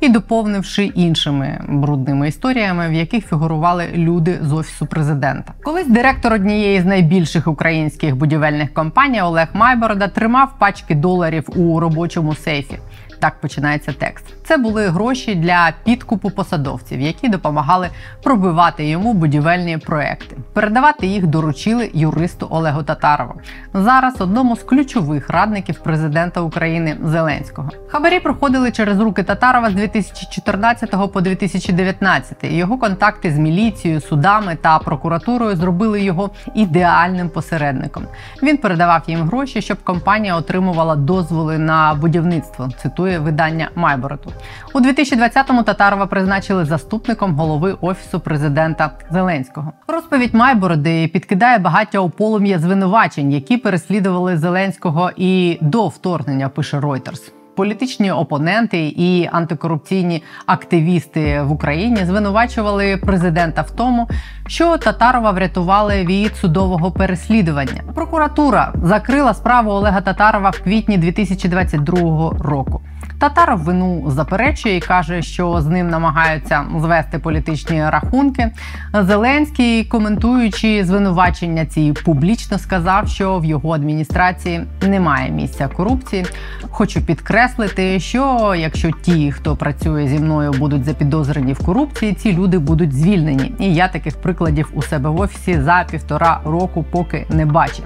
і 0.00 0.08
доповнивши 0.08 0.84
іншими 0.84 1.60
брудними 1.68 2.28
історіями, 2.28 2.88
в 2.88 2.92
яких 2.92 3.26
фігурували 3.26 3.84
люди 3.94 4.38
з 4.42 4.52
офісу 4.52 4.86
президента. 4.86 5.52
Колись 5.62 5.88
директор 5.88 6.32
однієї 6.32 6.80
з 6.80 6.84
найбільших 6.84 7.46
українських 7.46 8.16
будівельних 8.16 8.74
компаній 8.74 9.22
Олег 9.22 9.48
Майборода 9.52 10.08
тримав 10.08 10.58
пачки 10.58 10.94
доларів 10.94 11.48
у 11.56 11.80
робочому 11.80 12.34
сейфі. 12.34 12.78
Так 13.18 13.40
починається 13.40 13.92
текст. 13.92 14.24
Це 14.44 14.56
були 14.56 14.88
гроші 14.88 15.34
для 15.34 15.72
підкупу 15.84 16.30
посадовців, 16.30 17.00
які 17.00 17.28
допомагали 17.28 17.90
пробивати 18.22 18.88
йому 18.88 19.14
будівельні 19.14 19.78
проекти. 19.78 20.36
Передавати 20.52 21.06
їх 21.06 21.26
доручили 21.26 21.90
юристу 21.94 22.48
Олегу 22.50 22.82
Татарову. 22.82 23.34
Зараз 23.74 24.20
одному 24.20 24.56
з 24.56 24.62
ключових 24.62 25.30
радників 25.30 25.78
президента 25.78 26.40
України 26.40 26.96
Зеленського. 27.04 27.70
Хабарі 27.88 28.20
проходили 28.20 28.70
через 28.72 29.00
руки 29.00 29.22
Татарова 29.22 29.70
з 29.70 29.74
2014 29.74 31.12
по 31.12 31.20
2019. 31.20 32.36
Його 32.42 32.78
контакти 32.78 33.30
з 33.30 33.38
міліцією, 33.38 34.00
судами 34.00 34.56
та 34.62 34.78
прокуратурою 34.78 35.56
зробили 35.56 36.00
його 36.02 36.30
ідеальним 36.54 37.28
посередником. 37.28 38.04
Він 38.42 38.56
передавав 38.56 39.02
їм 39.06 39.26
гроші, 39.26 39.62
щоб 39.62 39.78
компанія 39.84 40.36
отримувала 40.36 40.96
дозволи 40.96 41.58
на 41.58 41.94
будівництво. 41.94 42.68
Цитує 43.08 43.18
видання 43.18 43.70
Майбороту. 43.74 44.32
У 44.74 44.80
2020-му 44.80 45.62
Татарова 45.62 46.06
призначили 46.06 46.64
заступником 46.64 47.34
голови 47.34 47.76
офісу 47.80 48.20
президента 48.20 48.90
Зеленського. 49.10 49.72
Розповідь 49.86 50.34
Майбороди 50.34 51.08
підкидає 51.08 51.58
багаття 51.58 51.98
у 51.98 52.10
полум'я 52.10 52.58
звинувачень, 52.58 53.32
які 53.32 53.56
переслідували 53.56 54.36
Зеленського 54.36 55.10
і 55.16 55.58
до 55.60 55.88
вторгнення. 55.88 56.48
Пише 56.48 56.78
Reuters. 56.78 57.32
Політичні 57.58 58.10
опоненти 58.10 58.94
і 58.96 59.28
антикорупційні 59.32 60.22
активісти 60.46 61.42
в 61.42 61.52
Україні 61.52 62.04
звинувачували 62.04 62.96
президента 62.96 63.62
в 63.62 63.70
тому, 63.70 64.08
що 64.46 64.76
Татарова 64.76 65.30
врятували 65.30 66.04
від 66.04 66.36
судового 66.36 66.92
переслідування. 66.92 67.82
Прокуратура 67.94 68.72
закрила 68.82 69.34
справу 69.34 69.70
Олега 69.70 70.00
Татарова 70.00 70.50
в 70.50 70.62
квітні 70.62 70.98
2022 70.98 72.30
року. 72.40 72.80
Татаров 73.18 73.58
вину 73.58 74.04
заперечує 74.10 74.76
і 74.76 74.80
каже, 74.80 75.22
що 75.22 75.60
з 75.60 75.66
ним 75.66 75.88
намагаються 75.88 76.64
звести 76.80 77.18
політичні 77.18 77.90
рахунки. 77.90 78.50
Зеленський, 78.94 79.84
коментуючи 79.84 80.84
звинувачення 80.84 81.66
ці 81.66 81.94
публічно 82.04 82.58
сказав, 82.58 83.08
що 83.08 83.38
в 83.38 83.44
його 83.44 83.72
адміністрації 83.72 84.60
немає 84.82 85.30
місця 85.30 85.68
корупції. 85.68 86.26
Хочу 86.70 87.00
підкреслити, 87.00 88.00
що 88.00 88.54
якщо 88.58 88.90
ті, 88.90 89.32
хто 89.32 89.56
працює 89.56 90.08
зі 90.08 90.18
мною, 90.18 90.52
будуть 90.52 90.84
запідозрені 90.84 91.52
в 91.52 91.64
корупції, 91.64 92.12
ці 92.12 92.32
люди 92.32 92.58
будуть 92.58 92.92
звільнені. 92.92 93.54
І 93.58 93.74
я 93.74 93.88
таких 93.88 94.20
прикладів 94.20 94.70
у 94.74 94.82
себе 94.82 95.10
в 95.10 95.20
офісі 95.20 95.60
за 95.60 95.86
півтора 95.90 96.40
року 96.44 96.84
поки 96.90 97.26
не 97.30 97.46
бачив. 97.46 97.84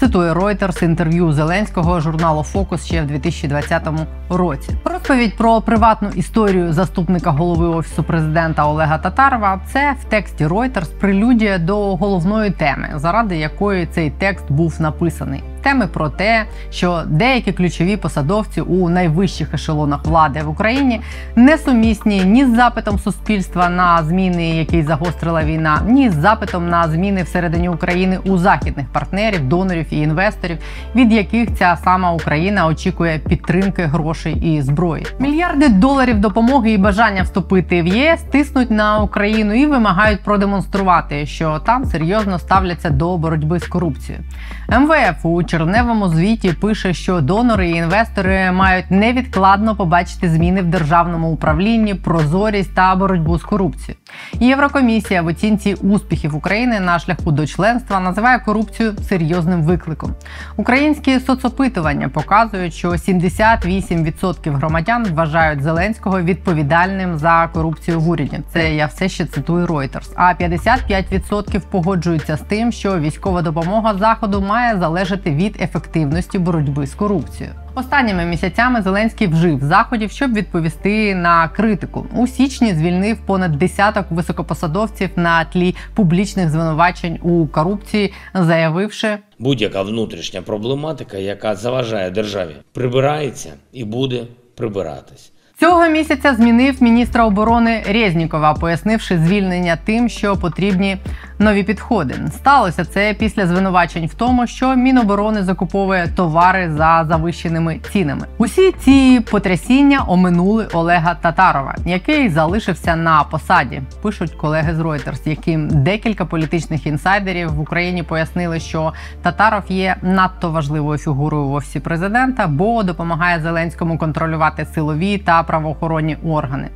Цитує 0.00 0.32
Reuters 0.32 0.84
інтерв'ю 0.84 1.32
Зеленського 1.32 2.00
журналу 2.00 2.42
Фокус 2.42 2.86
ще 2.86 3.02
в 3.02 3.06
2020 3.06 3.82
році. 4.28 4.73
Розповідь 4.84 5.36
про 5.36 5.60
приватну 5.60 6.08
історію 6.08 6.72
заступника 6.72 7.30
голови 7.30 7.66
офісу 7.66 8.02
президента 8.02 8.66
Олега 8.66 8.98
Татарова 8.98 9.60
це 9.66 9.96
в 10.00 10.04
тексті 10.04 10.46
Reuters 10.46 10.98
прелюдія 11.00 11.58
до 11.58 11.96
головної 11.96 12.50
теми, 12.50 12.88
заради 12.94 13.36
якої 13.36 13.86
цей 13.86 14.10
текст 14.10 14.52
був 14.52 14.76
написаний. 14.80 15.42
Теми 15.64 15.86
про 15.86 16.08
те, 16.08 16.44
що 16.70 17.02
деякі 17.06 17.52
ключові 17.52 17.96
посадовці 17.96 18.60
у 18.60 18.88
найвищих 18.88 19.54
ешелонах 19.54 20.04
влади 20.04 20.40
в 20.42 20.48
Україні 20.48 21.00
не 21.36 21.58
сумісні 21.58 22.24
ні 22.24 22.46
з 22.46 22.56
запитом 22.56 22.98
суспільства 22.98 23.68
на 23.68 24.02
зміни, 24.02 24.56
який 24.56 24.82
загострила 24.82 25.44
війна, 25.44 25.80
ні 25.86 26.10
з 26.10 26.14
запитом 26.14 26.68
на 26.68 26.88
зміни 26.88 27.22
всередині 27.22 27.68
України 27.68 28.18
у 28.24 28.38
західних 28.38 28.86
партнерів, 28.92 29.48
донорів 29.48 29.86
і 29.90 29.98
інвесторів, 29.98 30.58
від 30.94 31.12
яких 31.12 31.54
ця 31.54 31.76
сама 31.84 32.12
Україна 32.12 32.66
очікує 32.66 33.18
підтримки 33.18 33.82
грошей 33.82 34.34
і 34.34 34.62
зброї. 34.62 35.06
Мільярди 35.18 35.68
доларів 35.68 36.20
допомоги 36.20 36.70
і 36.70 36.78
бажання 36.78 37.22
вступити 37.22 37.82
в 37.82 37.86
ЄС 37.86 38.22
тиснуть 38.22 38.70
на 38.70 38.98
Україну 38.98 39.54
і 39.54 39.66
вимагають 39.66 40.24
продемонструвати, 40.24 41.26
що 41.26 41.58
там 41.58 41.84
серйозно 41.84 42.38
ставляться 42.38 42.90
до 42.90 43.18
боротьби 43.18 43.60
з 43.60 43.66
корупцією. 43.66 44.24
МВФ 44.68 45.24
у 45.26 45.42
червневому 45.42 46.08
звіті 46.08 46.52
пише, 46.52 46.94
що 46.94 47.20
донори 47.20 47.70
і 47.70 47.74
інвестори 47.74 48.52
мають 48.52 48.90
невідкладно 48.90 49.76
побачити 49.76 50.28
зміни 50.28 50.62
в 50.62 50.64
державному 50.64 51.30
управлінні, 51.30 51.94
прозорість 51.94 52.74
та 52.74 52.94
боротьбу 52.94 53.38
з 53.38 53.42
корупцією. 53.42 53.98
Єврокомісія 54.32 55.22
в 55.22 55.26
оцінці 55.26 55.74
успіхів 55.74 56.36
України 56.36 56.80
на 56.80 56.98
шляху 56.98 57.32
до 57.32 57.46
членства 57.46 58.00
називає 58.00 58.38
корупцію 58.38 58.94
серйозним 59.08 59.62
викликом. 59.62 60.14
Українські 60.56 61.20
соцопитування 61.20 62.08
показують, 62.08 62.74
що 62.74 62.90
78% 62.90 64.56
громадян 64.56 65.06
вважають 65.10 65.62
Зеленського 65.62 66.20
відповідальним 66.20 67.18
за 67.18 67.50
корупцію 67.52 68.00
в 68.00 68.08
уряді. 68.08 68.40
Це 68.52 68.74
я 68.74 68.86
все 68.86 69.08
ще 69.08 69.26
цитую 69.26 69.66
Reuters. 69.66 70.10
А 70.16 70.32
55% 70.40 71.60
погоджуються 71.70 72.36
з 72.36 72.40
тим, 72.40 72.72
що 72.72 72.98
військова 72.98 73.42
допомога 73.42 73.94
заходу 73.94 74.40
має 74.40 74.53
залежати 74.78 75.30
від 75.30 75.62
ефективності 75.62 76.38
боротьби 76.38 76.86
з 76.86 76.94
корупцією. 76.94 77.54
Останніми 77.74 78.24
місяцями 78.24 78.82
Зеленський 78.82 79.26
вжив 79.26 79.60
заходів, 79.60 80.10
щоб 80.10 80.34
відповісти 80.34 81.14
на 81.14 81.48
критику. 81.48 82.06
У 82.16 82.26
січні 82.26 82.74
звільнив 82.74 83.18
понад 83.26 83.52
десяток 83.52 84.06
високопосадовців 84.10 85.10
на 85.16 85.44
тлі 85.44 85.74
публічних 85.94 86.50
звинувачень 86.50 87.18
у 87.22 87.46
корупції, 87.46 88.12
заявивши, 88.34 89.18
Будь-яка 89.38 89.82
внутрішня 89.82 90.42
проблематика, 90.42 91.18
яка 91.18 91.54
заважає 91.54 92.10
державі, 92.10 92.54
прибирається 92.72 93.50
і 93.72 93.84
буде 93.84 94.24
прибиратись. 94.56 95.32
Цього 95.60 95.88
місяця 95.88 96.34
змінив 96.34 96.82
міністра 96.82 97.26
оборони 97.26 97.82
Резнікова, 97.88 98.54
пояснивши 98.54 99.18
звільнення 99.18 99.78
тим, 99.84 100.08
що 100.08 100.36
потрібні 100.36 100.96
нові 101.44 101.62
підходи. 101.62 102.14
Сталося 102.36 102.84
це 102.84 103.14
після 103.18 103.46
звинувачень 103.46 104.06
в 104.06 104.14
тому, 104.14 104.46
що 104.46 104.76
Міноборони 104.76 105.42
закуповує 105.42 106.08
товари 106.16 106.70
за 106.70 107.04
завищеними 107.08 107.80
цінами. 107.92 108.26
Усі 108.38 108.72
ці 108.72 109.20
потрясіння 109.30 110.04
оминули 110.08 110.66
Олега 110.72 111.14
Татарова, 111.14 111.74
який 111.86 112.28
залишився 112.28 112.96
на 112.96 113.24
посаді. 113.24 113.82
Пишуть 114.02 114.32
колеги 114.32 114.74
з 114.74 114.80
Reuters, 114.80 115.28
яким 115.28 115.68
декілька 115.68 116.24
політичних 116.24 116.86
інсайдерів 116.86 117.52
в 117.52 117.60
Україні 117.60 118.02
пояснили, 118.02 118.60
що 118.60 118.92
Татаров 119.22 119.62
є 119.68 119.96
надто 120.02 120.50
важливою 120.50 120.98
фігурою 120.98 121.44
в 121.44 121.52
офісі 121.52 121.80
президента, 121.80 122.46
бо 122.46 122.82
допомагає 122.82 123.40
Зеленському 123.40 123.98
контролювати 123.98 124.66
силові 124.74 125.18
та 125.18 125.42
правоохоронні 125.42 126.16
органи. 126.24 126.68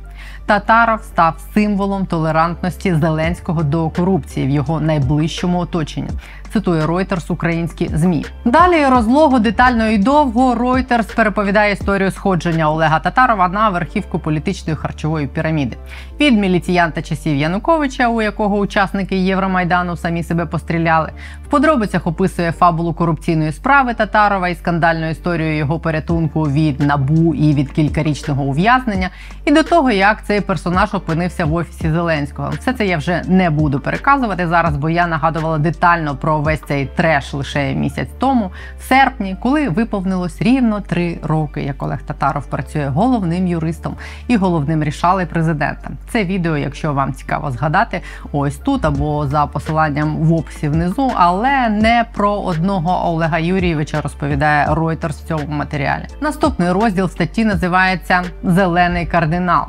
Татаров 0.49 1.03
став 1.03 1.35
символом 1.53 2.05
толерантності 2.05 2.95
Зеленського 2.95 3.63
до 3.63 3.89
корупції 3.89 4.47
в 4.47 4.49
його 4.49 4.81
найближчому 4.81 5.59
оточенні. 5.59 6.09
Цитує 6.53 6.85
Reuters 6.85 7.31
українські 7.31 7.89
змі. 7.93 8.25
Далі 8.45 8.85
розлого 8.85 9.39
детально 9.39 9.87
і 9.87 9.97
довго 9.97 10.55
Reuters 10.55 11.15
переповідає 11.15 11.73
історію 11.73 12.11
сходження 12.11 12.71
Олега 12.71 12.99
Татарова 12.99 13.47
на 13.47 13.69
верхівку 13.69 14.19
політичної 14.19 14.77
харчової 14.77 15.27
піраміди 15.27 15.77
від 16.19 16.37
міліціянта 16.37 17.01
часів 17.01 17.35
Януковича, 17.35 18.07
у 18.07 18.21
якого 18.21 18.57
учасники 18.57 19.17
Євромайдану 19.17 19.97
самі 19.97 20.23
себе 20.23 20.45
постріляли. 20.45 21.11
В 21.45 21.49
подробицях 21.49 22.07
описує 22.07 22.51
фабулу 22.51 22.93
корупційної 22.93 23.51
справи 23.51 23.93
Татарова 23.93 24.49
і 24.49 24.55
скандальну 24.55 25.09
історію 25.09 25.57
його 25.57 25.79
порятунку 25.79 26.43
від 26.43 26.79
набу 26.79 27.35
і 27.35 27.53
від 27.53 27.71
кількарічного 27.71 28.43
ув'язнення, 28.43 29.09
і 29.45 29.51
до 29.51 29.63
того, 29.63 29.91
як 29.91 30.25
цей 30.25 30.41
персонаж 30.41 30.93
опинився 30.93 31.45
в 31.45 31.53
офісі 31.53 31.91
Зеленського. 31.91 32.49
Все 32.59 32.73
це 32.73 32.85
я 32.85 32.97
вже 32.97 33.23
не 33.27 33.49
буду 33.49 33.79
переказувати 33.79 34.47
зараз, 34.47 34.77
бо 34.77 34.89
я 34.89 35.07
нагадувала 35.07 35.57
детально 35.57 36.15
про 36.15 36.38
весь 36.41 36.61
цей 36.67 36.85
треш 36.85 37.33
лише 37.33 37.73
місяць 37.73 38.09
тому, 38.19 38.51
в 38.79 38.83
серпні, 38.83 39.37
коли 39.41 39.69
виповнилось 39.69 40.41
рівно 40.41 40.81
три 40.81 41.17
роки, 41.23 41.61
як 41.61 41.83
Олег 41.83 42.01
Татаров 42.01 42.45
працює 42.45 42.87
головним 42.87 43.47
юристом 43.47 43.95
і 44.27 44.37
головним 44.37 44.83
рішали 44.83 45.25
президента. 45.25 45.89
Це 46.09 46.23
відео, 46.23 46.57
якщо 46.57 46.93
вам 46.93 47.13
цікаво 47.13 47.51
згадати, 47.51 48.01
ось 48.31 48.57
тут 48.57 48.85
або 48.85 49.27
за 49.27 49.45
посиланням 49.45 50.15
в 50.17 50.33
описі 50.33 50.69
внизу, 50.69 51.11
але 51.15 51.69
не 51.69 52.05
про 52.13 52.31
одного 52.31 53.07
Олега 53.07 53.39
Юрійовича 53.39 54.01
розповідає 54.01 54.67
Reuters 54.67 55.09
в 55.09 55.27
цьому 55.27 55.47
матеріалі. 55.47 56.05
Наступний 56.21 56.71
розділ 56.71 57.09
статті 57.09 57.45
називається 57.45 58.23
Зелений 58.43 59.05
кардинал. 59.05 59.65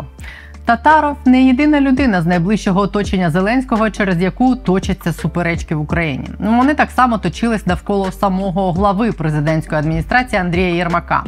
Татаров 0.64 1.16
не 1.24 1.42
єдина 1.42 1.80
людина 1.80 2.22
з 2.22 2.26
найближчого 2.26 2.80
оточення 2.80 3.30
Зеленського, 3.30 3.90
через 3.90 4.22
яку 4.22 4.56
точаться 4.56 5.12
суперечки 5.12 5.74
в 5.74 5.80
Україні. 5.80 6.28
Ну, 6.38 6.56
Вони 6.56 6.74
так 6.74 6.90
само 6.90 7.18
точились 7.18 7.66
навколо 7.66 8.12
самого 8.12 8.72
глави 8.72 9.12
президентської 9.12 9.78
адміністрації 9.78 10.40
Андрія 10.40 10.74
Єрмака. 10.74 11.24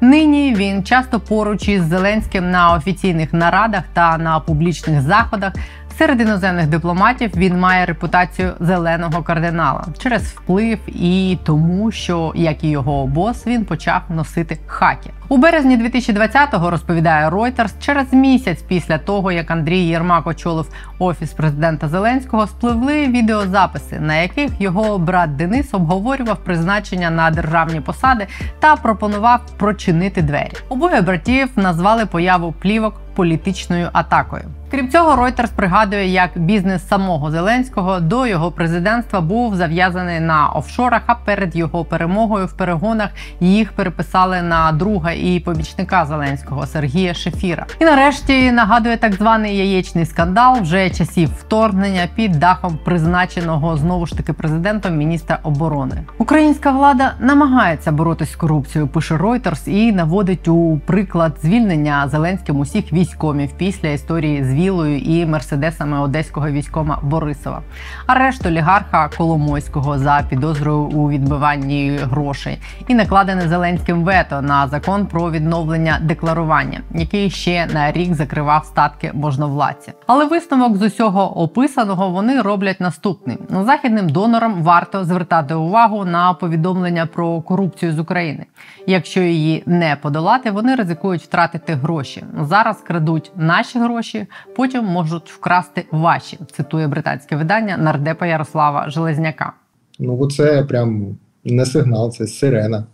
Нині 0.00 0.54
він 0.54 0.84
часто 0.84 1.20
поруч 1.20 1.68
із 1.68 1.82
Зеленським 1.82 2.50
на 2.50 2.74
офіційних 2.74 3.32
нарадах 3.32 3.82
та 3.92 4.18
на 4.18 4.40
публічних 4.40 5.00
заходах. 5.00 5.52
Серед 5.98 6.20
іноземних 6.20 6.66
дипломатів 6.66 7.30
він 7.36 7.58
має 7.58 7.86
репутацію 7.86 8.52
зеленого 8.60 9.22
кардинала 9.22 9.84
через 9.98 10.22
вплив 10.22 10.78
і 10.86 11.38
тому, 11.44 11.90
що 11.90 12.32
як 12.34 12.64
і 12.64 12.68
його 12.70 13.06
бос, 13.06 13.46
він 13.46 13.64
почав 13.64 14.02
носити 14.08 14.58
хакі. 14.66 15.10
У 15.28 15.36
березні 15.36 15.78
2020-го, 15.78 16.70
розповідає 16.70 17.28
Reuters, 17.28 17.70
через 17.80 18.12
місяць 18.12 18.62
після 18.62 18.98
того, 18.98 19.32
як 19.32 19.50
Андрій 19.50 19.78
Єрмак 19.78 20.26
очолив 20.26 20.68
офіс 20.98 21.32
президента 21.32 21.88
Зеленського, 21.88 22.46
спливли 22.46 23.06
відеозаписи, 23.06 24.00
на 24.00 24.14
яких 24.16 24.60
його 24.60 24.98
брат 24.98 25.36
Денис 25.36 25.74
обговорював 25.74 26.44
призначення 26.44 27.10
на 27.10 27.30
державні 27.30 27.80
посади 27.80 28.26
та 28.60 28.76
пропонував 28.76 29.40
прочинити 29.56 30.22
двері. 30.22 30.52
Обоє 30.68 31.00
братів 31.00 31.48
назвали 31.56 32.06
появу 32.06 32.52
плівок 32.52 33.00
політичною 33.14 33.88
атакою. 33.92 34.44
Крім 34.72 34.88
цього, 34.88 35.24
Reuters 35.24 35.50
пригадує, 35.56 36.08
як 36.08 36.30
бізнес 36.36 36.88
самого 36.88 37.30
Зеленського 37.30 38.00
до 38.00 38.26
його 38.26 38.50
президентства 38.50 39.20
був 39.20 39.56
зав'язаний 39.56 40.20
на 40.20 40.48
офшорах. 40.48 41.02
А 41.06 41.14
перед 41.14 41.56
його 41.56 41.84
перемогою 41.84 42.46
в 42.46 42.52
перегонах 42.52 43.10
їх 43.40 43.72
переписали 43.72 44.42
на 44.42 44.72
друга 44.72 45.12
і 45.12 45.40
помічника 45.40 46.06
Зеленського 46.06 46.66
Сергія 46.66 47.14
Шефіра. 47.14 47.66
І 47.80 47.84
нарешті 47.84 48.52
нагадує 48.52 48.96
так 48.96 49.12
званий 49.14 49.56
яєчний 49.56 50.06
скандал 50.06 50.60
вже 50.60 50.90
часів 50.90 51.30
вторгнення 51.38 52.08
під 52.14 52.32
дахом 52.32 52.78
призначеного 52.84 53.76
знову 53.76 54.06
ж 54.06 54.16
таки 54.16 54.32
президентом 54.32 54.96
міністра 54.96 55.38
оборони. 55.42 56.04
Українська 56.18 56.70
влада 56.70 57.14
намагається 57.20 57.92
боротись 57.92 58.32
з 58.32 58.36
корупцією. 58.36 58.88
Пише 58.88 59.16
Reuters 59.16 59.68
і 59.68 59.92
наводить 59.92 60.48
у 60.48 60.80
приклад 60.86 61.38
звільнення 61.42 62.08
Зеленським 62.08 62.58
усіх 62.58 62.92
військомів 62.92 63.50
після 63.58 63.88
історії 63.88 64.44
з 64.44 64.61
вілою 64.62 64.98
і 64.98 65.26
мерседесами 65.26 66.00
одеського 66.00 66.50
військома 66.50 66.98
Борисова, 67.02 67.62
арешт 68.06 68.46
олігарха 68.46 69.10
Коломойського 69.18 69.98
за 69.98 70.24
підозрою 70.30 70.78
у 70.78 71.10
відбиванні 71.10 71.98
грошей 72.02 72.58
і 72.88 72.94
накладене 72.94 73.48
Зеленським 73.48 74.04
вето 74.04 74.42
на 74.42 74.68
закон 74.68 75.06
про 75.06 75.30
відновлення 75.30 75.98
декларування, 76.02 76.80
який 76.94 77.30
ще 77.30 77.66
на 77.66 77.92
рік 77.92 78.14
закривав 78.14 78.64
статки 78.64 79.10
можновладця. 79.14 79.92
Але 80.06 80.24
висновок 80.24 80.76
з 80.76 80.82
усього 80.82 81.42
описаного 81.42 82.10
вони 82.10 82.40
роблять 82.42 82.80
наступним: 82.80 83.38
західним 83.50 84.08
донорам 84.08 84.62
варто 84.62 85.04
звертати 85.04 85.54
увагу 85.54 86.04
на 86.04 86.34
повідомлення 86.34 87.06
про 87.06 87.40
корупцію 87.40 87.92
з 87.92 87.98
України. 87.98 88.46
Якщо 88.86 89.20
її 89.20 89.62
не 89.66 89.96
подолати, 89.96 90.50
вони 90.50 90.74
ризикують 90.74 91.22
втратити 91.22 91.74
гроші. 91.74 92.24
Зараз 92.40 92.80
крадуть 92.80 93.32
наші 93.36 93.78
гроші, 93.78 94.26
потім 94.56 94.84
можуть 94.84 95.30
вкрасти 95.30 95.84
ваші. 95.90 96.38
Цитує 96.56 96.88
британське 96.88 97.36
видання 97.36 97.76
нардепа 97.76 98.26
Ярослава 98.26 98.90
Железняка. 98.90 99.52
Ну 99.98 100.30
це 100.30 100.64
прям 100.64 101.16
не 101.44 101.66
сигнал, 101.66 102.12
це 102.12 102.26
сирена. 102.26 102.84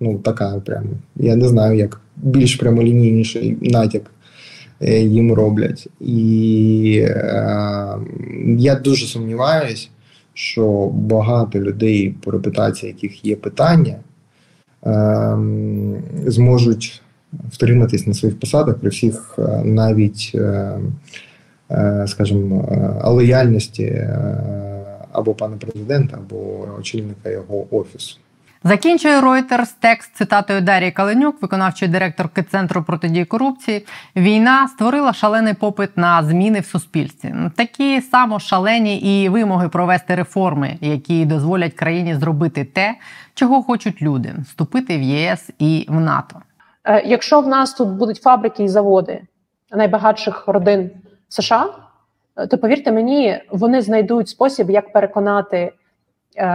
Ну 0.00 0.18
така 0.18 0.60
прям. 0.64 0.84
Я 1.16 1.36
не 1.36 1.48
знаю, 1.48 1.78
як 1.78 2.00
більш 2.16 2.56
прямолінійніший 2.56 3.56
натяк 3.60 4.02
е, 4.80 5.00
їм 5.00 5.32
роблять. 5.32 5.88
І 6.00 7.06
е, 7.08 7.98
я 8.58 8.74
дуже 8.74 9.06
сумніваюсь, 9.06 9.90
що 10.34 10.86
багато 10.86 11.60
людей, 11.60 12.14
по 12.24 12.30
репутації 12.30 12.92
яких 12.92 13.24
є 13.24 13.36
питання, 13.36 13.96
е, 14.86 15.36
зможуть 16.26 17.02
втриматись 17.52 18.06
на 18.06 18.14
своїх 18.14 18.40
посадах 18.40 18.78
при 18.78 18.90
всіх 18.90 19.34
е, 19.38 19.42
навіть, 19.64 20.32
е, 20.34 20.78
е, 21.70 22.04
скажімо, 22.08 22.68
лояльності 23.04 24.08
або 25.12 25.34
пана 25.34 25.56
президента, 25.56 26.16
або 26.16 26.68
очільника 26.78 27.30
його 27.30 27.66
офісу. 27.70 28.18
Закінчує 28.64 29.20
Reuters 29.20 29.74
текст 29.80 30.16
цитатою 30.16 30.60
Дарії 30.60 30.90
Каленюк, 30.90 31.42
виконавчої 31.42 31.90
директорки 31.90 32.42
Центру 32.42 32.82
протидії 32.82 33.24
корупції. 33.24 33.86
Війна 34.16 34.68
створила 34.68 35.12
шалений 35.12 35.54
попит 35.54 35.96
на 35.96 36.22
зміни 36.22 36.60
в 36.60 36.66
суспільстві. 36.66 37.34
Такі 37.56 38.00
само 38.00 38.40
шалені 38.40 38.96
і 38.96 39.28
вимоги 39.28 39.68
провести 39.68 40.14
реформи, 40.14 40.78
які 40.80 41.24
дозволять 41.24 41.74
країні 41.74 42.14
зробити 42.14 42.64
те, 42.64 42.94
чого 43.34 43.62
хочуть 43.62 44.02
люди 44.02 44.34
вступити 44.44 44.98
в 44.98 45.02
ЄС 45.02 45.50
і 45.58 45.86
в 45.88 46.00
НАТО. 46.00 46.36
Е, 46.86 47.02
якщо 47.06 47.40
в 47.40 47.46
нас 47.46 47.74
тут 47.74 47.88
будуть 47.88 48.22
фабрики 48.22 48.64
і 48.64 48.68
заводи 48.68 49.22
найбагатших 49.70 50.48
родин 50.48 50.90
США, 51.28 51.68
е, 52.36 52.46
то 52.46 52.58
повірте 52.58 52.92
мені, 52.92 53.42
вони 53.50 53.82
знайдуть 53.82 54.28
спосіб, 54.28 54.70
як 54.70 54.92
переконати 54.92 55.72
е, 56.36 56.46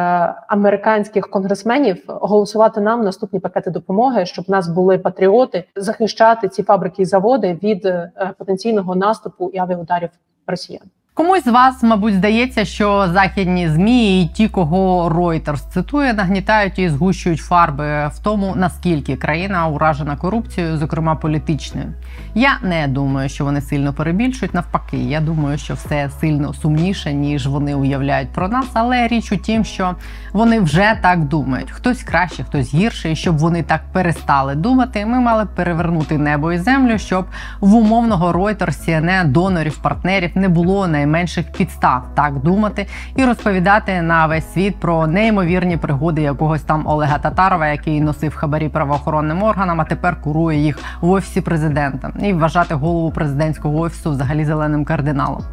американських 0.47 1.29
конгресменів 1.29 2.03
голосувати 2.07 2.81
нам 2.81 3.03
наступні 3.03 3.39
пакети 3.39 3.71
допомоги, 3.71 4.25
щоб 4.25 4.45
в 4.47 4.51
нас 4.51 4.67
були 4.67 4.97
патріоти 4.97 5.63
захищати 5.75 6.49
ці 6.49 6.63
фабрики 6.63 7.01
і 7.01 7.05
заводи 7.05 7.59
від 7.63 7.85
е, 7.85 8.11
потенційного 8.37 8.95
наступу 8.95 9.49
і 9.53 9.57
авіаударів 9.57 10.09
Росіян. 10.47 10.89
Комусь 11.13 11.43
з 11.43 11.47
вас, 11.47 11.83
мабуть, 11.83 12.13
здається, 12.13 12.65
що 12.65 13.09
західні 13.13 13.69
змі 13.69 14.21
і 14.21 14.27
ті, 14.27 14.47
кого 14.47 15.09
Reuters 15.09 15.69
цитує, 15.73 16.13
нагнітають 16.13 16.79
і 16.79 16.89
згущують 16.89 17.39
фарби 17.39 18.07
в 18.07 18.19
тому, 18.23 18.53
наскільки 18.55 19.15
країна 19.15 19.67
уражена 19.67 20.15
корупцією, 20.15 20.77
зокрема 20.77 21.15
політичною. 21.15 21.93
Я 22.35 22.57
не 22.63 22.87
думаю, 22.87 23.29
що 23.29 23.45
вони 23.45 23.61
сильно 23.61 23.93
перебільшують. 23.93 24.53
Навпаки, 24.53 24.97
я 24.97 25.21
думаю, 25.21 25.57
що 25.57 25.73
все 25.73 26.09
сильно 26.21 26.53
сумніше, 26.53 27.13
ніж 27.13 27.47
вони 27.47 27.75
уявляють 27.75 28.29
про 28.29 28.47
нас. 28.47 28.65
Але 28.73 29.07
річ 29.07 29.31
у 29.31 29.37
тім, 29.37 29.65
що 29.65 29.95
вони 30.33 30.59
вже 30.59 30.99
так 31.01 31.23
думають. 31.23 31.71
Хтось 31.71 32.03
краще, 32.03 32.43
хтось 32.43 32.73
гірше, 32.73 33.11
і 33.11 33.15
щоб 33.15 33.37
вони 33.37 33.63
так 33.63 33.81
перестали 33.93 34.55
думати. 34.55 35.05
Ми 35.05 35.19
мали 35.19 35.47
перевернути 35.55 36.17
небо 36.17 36.51
і 36.51 36.57
землю, 36.57 36.97
щоб 36.97 37.25
в 37.59 37.75
умовного 37.75 38.31
Reuters, 38.31 38.89
CNN, 38.89 39.27
донорів, 39.27 39.77
партнерів 39.77 40.31
не 40.35 40.49
було 40.49 40.87
найменше 40.87 41.10
найменших 41.11 41.51
підстав 41.51 42.03
так 42.15 42.39
думати 42.39 42.87
і 43.15 43.25
розповідати 43.25 44.01
на 44.01 44.27
весь 44.27 44.53
світ 44.53 44.75
про 44.75 45.07
неймовірні 45.07 45.77
пригоди 45.77 46.21
якогось 46.21 46.61
там 46.61 46.87
Олега 46.87 47.17
Татарова, 47.17 47.67
який 47.67 48.01
носив 48.01 48.35
хабарі 48.35 48.69
правоохоронним 48.69 49.43
органам, 49.43 49.81
а 49.81 49.83
тепер 49.83 50.21
курує 50.21 50.59
їх 50.59 50.79
в 51.01 51.09
офісі 51.09 51.41
президента, 51.41 52.11
і 52.21 52.33
вважати 52.33 52.75
голову 52.75 53.11
президентського 53.11 53.79
офісу 53.79 54.11
взагалі 54.11 54.45
зеленим 54.45 54.85
кардиналом. 54.85 55.43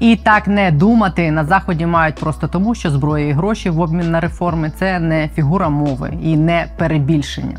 І 0.00 0.16
так 0.16 0.46
не 0.46 0.70
думати 0.70 1.30
на 1.30 1.44
заході 1.44 1.86
мають 1.86 2.14
просто 2.14 2.48
тому, 2.48 2.74
що 2.74 2.90
зброя 2.90 3.28
і 3.28 3.32
гроші 3.32 3.70
в 3.70 3.80
обмін 3.80 4.10
на 4.10 4.20
реформи 4.20 4.72
це 4.78 4.98
не 4.98 5.28
фігура 5.28 5.68
мови 5.68 6.14
і 6.22 6.36
не 6.36 6.66
перебільшення. 6.78 7.56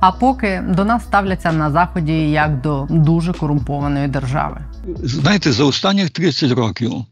А 0.00 0.12
поки 0.12 0.62
до 0.68 0.84
нас 0.84 1.02
ставляться 1.02 1.52
на 1.52 1.70
заході 1.70 2.30
як 2.30 2.60
до 2.60 2.86
дуже 2.90 3.32
корумпованої 3.32 4.08
держави. 4.08 4.60
Знаєте, 5.02 5.52
за 5.52 5.64
останніх 5.64 6.10
30 6.10 6.50
років 6.50 7.04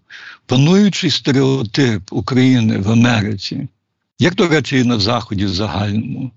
пануючий 0.47 1.11
стереотип 1.11 2.13
України 2.13 2.79
в 2.79 2.91
Америці, 2.91 3.69
як 4.19 4.35
до 4.35 4.49
речі, 4.49 4.79
і 4.79 4.85
на 4.85 4.99
Заході 4.99 5.45
в 5.45 5.55
загальному, 5.55 6.31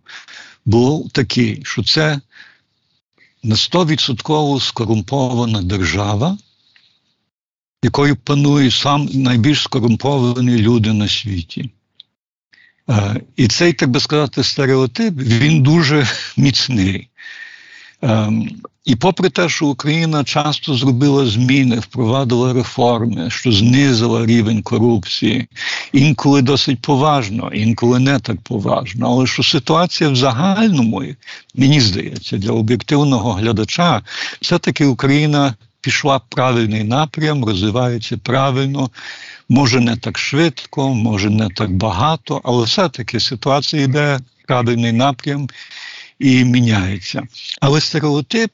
був 0.65 1.09
такий, 1.11 1.61
що 1.63 1.83
це 1.83 2.19
на 3.43 3.55
100% 3.55 4.59
скорумпована 4.59 5.61
держава, 5.61 6.37
якою 7.83 8.15
панують 8.15 8.73
сам 8.73 9.09
найбільш 9.13 9.61
скорумповані 9.61 10.57
люди 10.57 10.93
на 10.93 11.07
світі. 11.07 11.71
Е, 12.89 13.21
і 13.35 13.47
цей, 13.47 13.73
так 13.73 13.89
би 13.89 13.99
сказати, 13.99 14.43
стереотип 14.43 15.13
він 15.13 15.63
дуже 15.63 16.07
міцний. 16.37 17.09
Ем, 18.01 18.49
і 18.85 18.95
попри 18.95 19.29
те, 19.29 19.49
що 19.49 19.65
Україна 19.65 20.23
часто 20.23 20.73
зробила 20.73 21.25
зміни, 21.25 21.79
впровадила 21.79 22.53
реформи, 22.53 23.29
що 23.29 23.51
знизила 23.51 24.25
рівень 24.25 24.61
корупції, 24.61 25.47
інколи 25.93 26.41
досить 26.41 26.81
поважно, 26.81 27.51
інколи 27.53 27.99
не 27.99 28.19
так 28.19 28.41
поважно. 28.41 29.07
Але 29.07 29.27
що 29.27 29.43
ситуація 29.43 30.09
в 30.09 30.15
загальному, 30.15 31.03
мені 31.55 31.81
здається, 31.81 32.37
для 32.37 32.51
об'єктивного 32.51 33.33
глядача, 33.33 34.01
все-таки 34.41 34.85
Україна 34.85 35.53
пішла 35.81 36.17
в 36.17 36.21
правильний 36.29 36.83
напрям, 36.83 37.45
розвивається 37.45 38.17
правильно, 38.17 38.89
може 39.49 39.79
не 39.79 39.95
так 39.95 40.17
швидко, 40.17 40.93
може 40.93 41.29
не 41.29 41.49
так 41.49 41.71
багато, 41.71 42.41
але 42.43 42.63
все-таки 42.63 43.19
ситуація 43.19 43.83
йде 43.83 44.19
в 44.43 44.47
правильний 44.47 44.91
напрям 44.91 45.47
і 46.19 46.45
міняється. 46.45 47.23
Але 47.61 47.81
стереотип. 47.81 48.51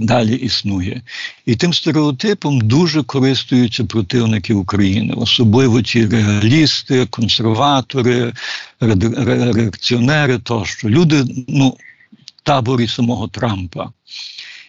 Далі 0.00 0.34
існує. 0.34 1.02
І 1.46 1.56
тим 1.56 1.74
стереотипом 1.74 2.60
дуже 2.60 3.02
користуються 3.02 3.84
противники 3.84 4.54
України, 4.54 5.14
особливо 5.16 5.82
ті 5.82 6.06
реалісти, 6.06 7.06
консерватори, 7.06 8.32
реакціонери 8.80 10.38
тощо. 10.38 10.88
Люди 10.88 11.24
ну, 11.48 11.76
таборі 12.42 12.88
самого 12.88 13.28
Трампа. 13.28 13.92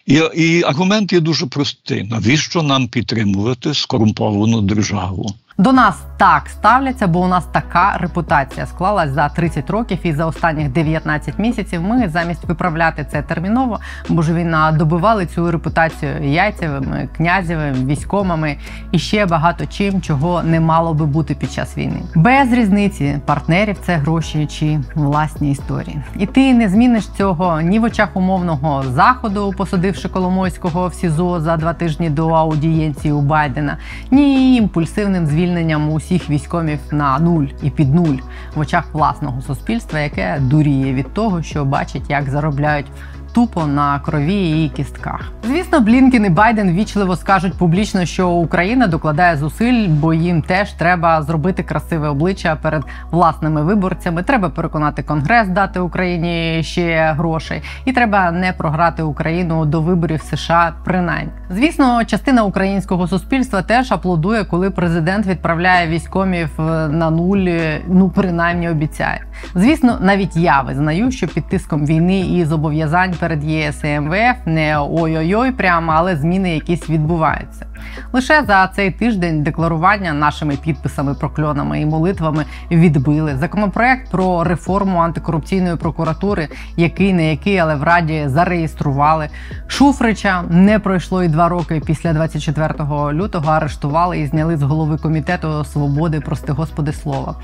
І 0.06 0.22
і 0.34 0.62
аргумент 0.62 1.12
є 1.12 1.20
дуже 1.20 1.46
простий: 1.46 2.02
навіщо 2.02 2.62
нам 2.62 2.88
підтримувати 2.88 3.74
скорумповану 3.74 4.60
державу? 4.60 5.34
До 5.60 5.72
нас 5.72 5.94
так 6.16 6.48
ставляться, 6.48 7.06
бо 7.06 7.20
у 7.20 7.28
нас 7.28 7.44
така 7.52 7.96
репутація 7.98 8.66
склалась 8.66 9.10
за 9.10 9.28
30 9.28 9.70
років, 9.70 9.98
і 10.02 10.12
за 10.12 10.26
останніх 10.26 10.68
19 10.68 11.38
місяців 11.38 11.82
ми 11.82 12.08
замість 12.08 12.44
виправляти 12.44 13.06
це 13.12 13.22
терміново, 13.22 13.80
божевільно 14.08 14.72
добивали 14.72 15.26
цю 15.26 15.50
репутацію 15.50 16.24
яйцевими, 16.24 17.08
князєвими, 17.16 17.86
військомами 17.86 18.56
і 18.92 18.98
ще 18.98 19.26
багато 19.26 19.66
чим, 19.66 20.00
чого 20.00 20.42
не 20.42 20.60
мало 20.60 20.94
би 20.94 21.06
бути 21.06 21.34
під 21.34 21.52
час 21.52 21.76
війни. 21.78 22.02
Без 22.14 22.52
різниці 22.52 23.18
партнерів 23.26 23.76
це 23.86 23.96
гроші 23.96 24.46
чи 24.46 24.80
власні 24.94 25.50
історії. 25.50 26.02
І 26.18 26.26
ти 26.26 26.54
не 26.54 26.68
зміниш 26.68 27.08
цього 27.08 27.60
ні 27.60 27.78
в 27.78 27.84
очах 27.84 28.08
умовного 28.14 28.82
заходу, 28.82 29.54
посадивши 29.56 30.08
Коломойського 30.08 30.88
в 30.88 30.94
СІЗО 30.94 31.40
за 31.40 31.56
два 31.56 31.72
тижні 31.72 32.10
до 32.10 32.28
аудієнції 32.28 33.12
у 33.12 33.20
Байдена, 33.20 33.76
ні 34.10 34.56
імпульсивним 34.56 35.26
звільненням 35.26 35.49
звільненням 35.50 35.92
усіх 35.92 36.30
військомів 36.30 36.78
на 36.90 37.18
нуль 37.18 37.46
і 37.62 37.70
під 37.70 37.94
нуль 37.94 38.16
в 38.54 38.60
очах 38.60 38.84
власного 38.92 39.42
суспільства, 39.42 40.00
яке 40.00 40.38
дуріє 40.40 40.94
від 40.94 41.14
того, 41.14 41.42
що 41.42 41.64
бачить, 41.64 42.10
як 42.10 42.30
заробляють 42.30 42.86
тупо 43.32 43.66
на 43.66 43.98
крові 43.98 44.64
і 44.64 44.68
кістках. 44.68 45.32
Звісно, 45.44 45.80
Блінкін 45.80 46.24
і 46.24 46.30
Байден 46.30 46.72
вічливо 46.72 47.16
скажуть 47.16 47.58
публічно, 47.58 48.04
що 48.04 48.28
Україна 48.28 48.86
докладає 48.86 49.36
зусиль, 49.36 49.88
бо 49.88 50.14
їм 50.14 50.42
теж 50.42 50.72
треба 50.72 51.22
зробити 51.22 51.62
красиве 51.62 52.08
обличчя 52.08 52.56
перед 52.62 52.82
власними 53.10 53.62
виборцями. 53.62 54.22
Треба 54.22 54.48
переконати 54.48 55.02
конгрес 55.02 55.48
дати 55.48 55.80
Україні 55.80 56.62
ще 56.62 57.12
грошей, 57.16 57.62
і 57.84 57.92
треба 57.92 58.30
не 58.30 58.52
програти 58.52 59.02
Україну 59.02 59.64
до 59.64 59.80
виборів 59.80 60.22
США. 60.22 60.72
Принаймні, 60.84 61.32
звісно, 61.50 62.04
частина 62.04 62.44
українського 62.44 63.08
суспільства 63.08 63.62
теж 63.62 63.92
аплодує, 63.92 64.44
коли 64.44 64.70
президент 64.70 65.26
відправляє 65.26 65.88
військомів 65.88 66.50
на 66.90 67.10
нуль. 67.10 67.48
Ну 67.88 68.10
принаймні 68.14 68.68
обіцяє. 68.68 69.24
Звісно, 69.54 69.98
навіть 70.00 70.36
я 70.36 70.60
визнаю, 70.60 71.10
що 71.10 71.28
під 71.28 71.48
тиском 71.48 71.86
війни 71.86 72.20
і 72.20 72.44
зобов'язань 72.44 73.14
перед 73.20 73.44
ЄС 73.44 73.84
і 73.84 74.00
МВФ 74.00 74.36
не 74.46 74.78
ой-ой-ой, 74.80 75.52
прямо, 75.52 75.92
але 75.92 76.16
зміни 76.16 76.54
якісь 76.54 76.90
відбуваються. 76.90 77.66
Лише 78.12 78.44
за 78.46 78.68
цей 78.76 78.90
тиждень 78.90 79.42
декларування 79.42 80.12
нашими 80.12 80.56
підписами, 80.56 81.14
прокльонами 81.14 81.80
і 81.80 81.86
молитвами 81.86 82.44
відбили 82.70 83.36
законопроект 83.36 84.10
про 84.10 84.44
реформу 84.44 84.98
антикорупційної 84.98 85.76
прокуратури, 85.76 86.48
який 86.76 87.12
не 87.12 87.30
який, 87.30 87.58
але 87.58 87.74
в 87.74 87.82
раді 87.82 88.24
зареєстрували. 88.26 89.28
Шуфрича 89.66 90.42
не 90.50 90.78
пройшло 90.78 91.22
і 91.22 91.28
два 91.28 91.48
роки 91.48 91.82
після 91.86 92.12
24 92.12 92.74
лютого. 93.12 93.50
Арештували 93.50 94.20
і 94.20 94.26
зняли 94.26 94.56
з 94.56 94.62
голови 94.62 94.98
комітету 94.98 95.64
свободи, 95.64 96.20
прости 96.20 96.52
господи 96.52 96.92
слова. 96.92 97.36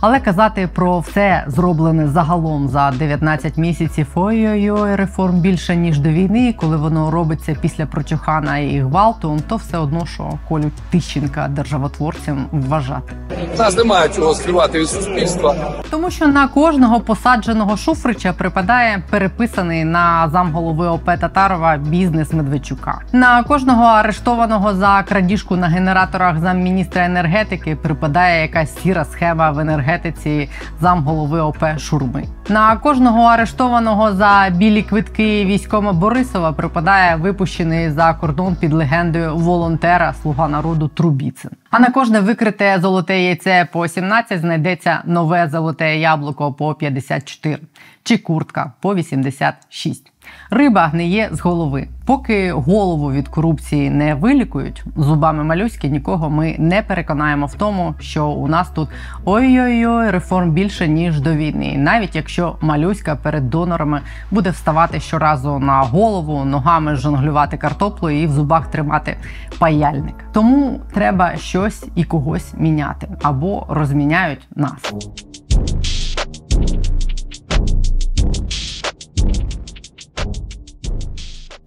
Але 0.00 0.20
казати 0.20 0.68
про 0.74 0.98
все 0.98 1.44
зроблене 1.46 2.08
загалом 2.08 2.68
за 2.68 2.90
19 2.90 3.56
місяців 3.56 4.06
ой-ой-ой, 4.14 4.96
реформ 4.96 5.40
більше 5.40 5.76
ніж 5.76 5.98
до 5.98 6.08
війни, 6.08 6.54
коли 6.58 6.76
воно 6.76 7.10
робиться 7.10 7.56
після 7.60 7.86
прочухана 7.86 8.58
і 8.58 8.80
гвалту, 8.80 9.38
то 9.48 9.56
все 9.56 9.78
одно, 9.80 10.06
що 10.06 10.38
Колю 10.48 10.70
Тищенка 10.90 11.48
державотворцем 11.48 12.46
вважати. 12.52 13.12
Нас 13.58 13.76
немає 13.76 14.08
чого 14.08 14.34
скривати 14.34 14.80
від 14.80 14.88
суспільства, 14.88 15.56
тому 15.90 16.10
що 16.10 16.26
на 16.26 16.48
кожного 16.48 17.00
посадженого 17.00 17.76
шуфрича 17.76 18.32
припадає 18.32 19.02
переписаний 19.10 19.84
на 19.84 20.28
замголови 20.32 20.86
ОП 20.86 21.04
Татарова 21.04 21.76
бізнес 21.76 22.32
Медведчука. 22.32 23.00
На 23.12 23.42
кожного 23.42 23.84
арештованого 23.84 24.74
за 24.74 25.02
крадіжку 25.02 25.56
на 25.56 25.66
генераторах 25.66 26.38
замміністра 26.38 27.04
енергетики 27.04 27.76
припадає 27.76 28.42
якась 28.42 28.76
сіра 28.82 29.04
схема 29.04 29.50
в 29.50 29.58
енергетиці 29.58 30.48
замголови 30.80 31.40
ОП 31.40 31.64
Шурми. 31.78 32.24
На 32.48 32.76
кожного 32.76 33.22
арештованого 33.22 34.12
за 34.12 34.48
білі 34.50 34.82
квитки 34.82 35.44
військома 35.44 35.92
Борисова 35.92 36.52
припадає 36.52 37.16
випущений 37.16 37.90
за 37.90 38.14
кордон 38.14 38.56
під 38.56 38.72
легендою 38.72 39.36
волонтера 39.70 40.14
Слуга 40.22 40.48
народу 40.48 40.88
Трубіцин. 40.88 41.50
А 41.70 41.78
на 41.78 41.90
кожне 41.90 42.20
викрите 42.20 42.78
золоте 42.80 43.20
яйце 43.24 43.68
по 43.72 43.88
17 43.88 44.40
знайдеться 44.40 45.02
нове 45.04 45.48
золоте 45.48 46.00
яблуко 46.00 46.52
по 46.52 46.74
54 46.74 47.58
чи 48.02 48.18
куртка 48.18 48.72
по 48.80 48.94
86. 48.94 50.09
Риба 50.50 50.86
гниє 50.86 51.28
з 51.32 51.40
голови. 51.40 51.88
Поки 52.06 52.52
голову 52.52 53.12
від 53.12 53.28
корупції 53.28 53.90
не 53.90 54.14
вилікують 54.14 54.84
зубами 54.96 55.44
малюськи, 55.44 55.88
нікого 55.88 56.30
ми 56.30 56.56
не 56.58 56.82
переконаємо 56.82 57.46
в 57.46 57.54
тому, 57.54 57.94
що 58.00 58.26
у 58.26 58.48
нас 58.48 58.70
тут 58.70 58.88
ой-ой-ой, 59.24 60.10
реформ 60.10 60.50
більше 60.50 60.88
ніж 60.88 61.20
до 61.20 61.34
війни. 61.34 61.74
Навіть 61.78 62.16
якщо 62.16 62.56
малюська 62.60 63.16
перед 63.16 63.50
донорами 63.50 64.00
буде 64.30 64.50
вставати 64.50 65.00
щоразу 65.00 65.58
на 65.58 65.80
голову, 65.80 66.44
ногами 66.44 66.96
жонглювати 66.96 67.56
картоплею 67.56 68.22
і 68.22 68.26
в 68.26 68.30
зубах 68.30 68.66
тримати 68.66 69.16
паяльник. 69.58 70.14
Тому 70.32 70.80
треба 70.94 71.36
щось 71.36 71.86
і 71.94 72.04
когось 72.04 72.54
міняти 72.54 73.08
або 73.22 73.66
розміняють 73.68 74.48
нас. 74.56 74.92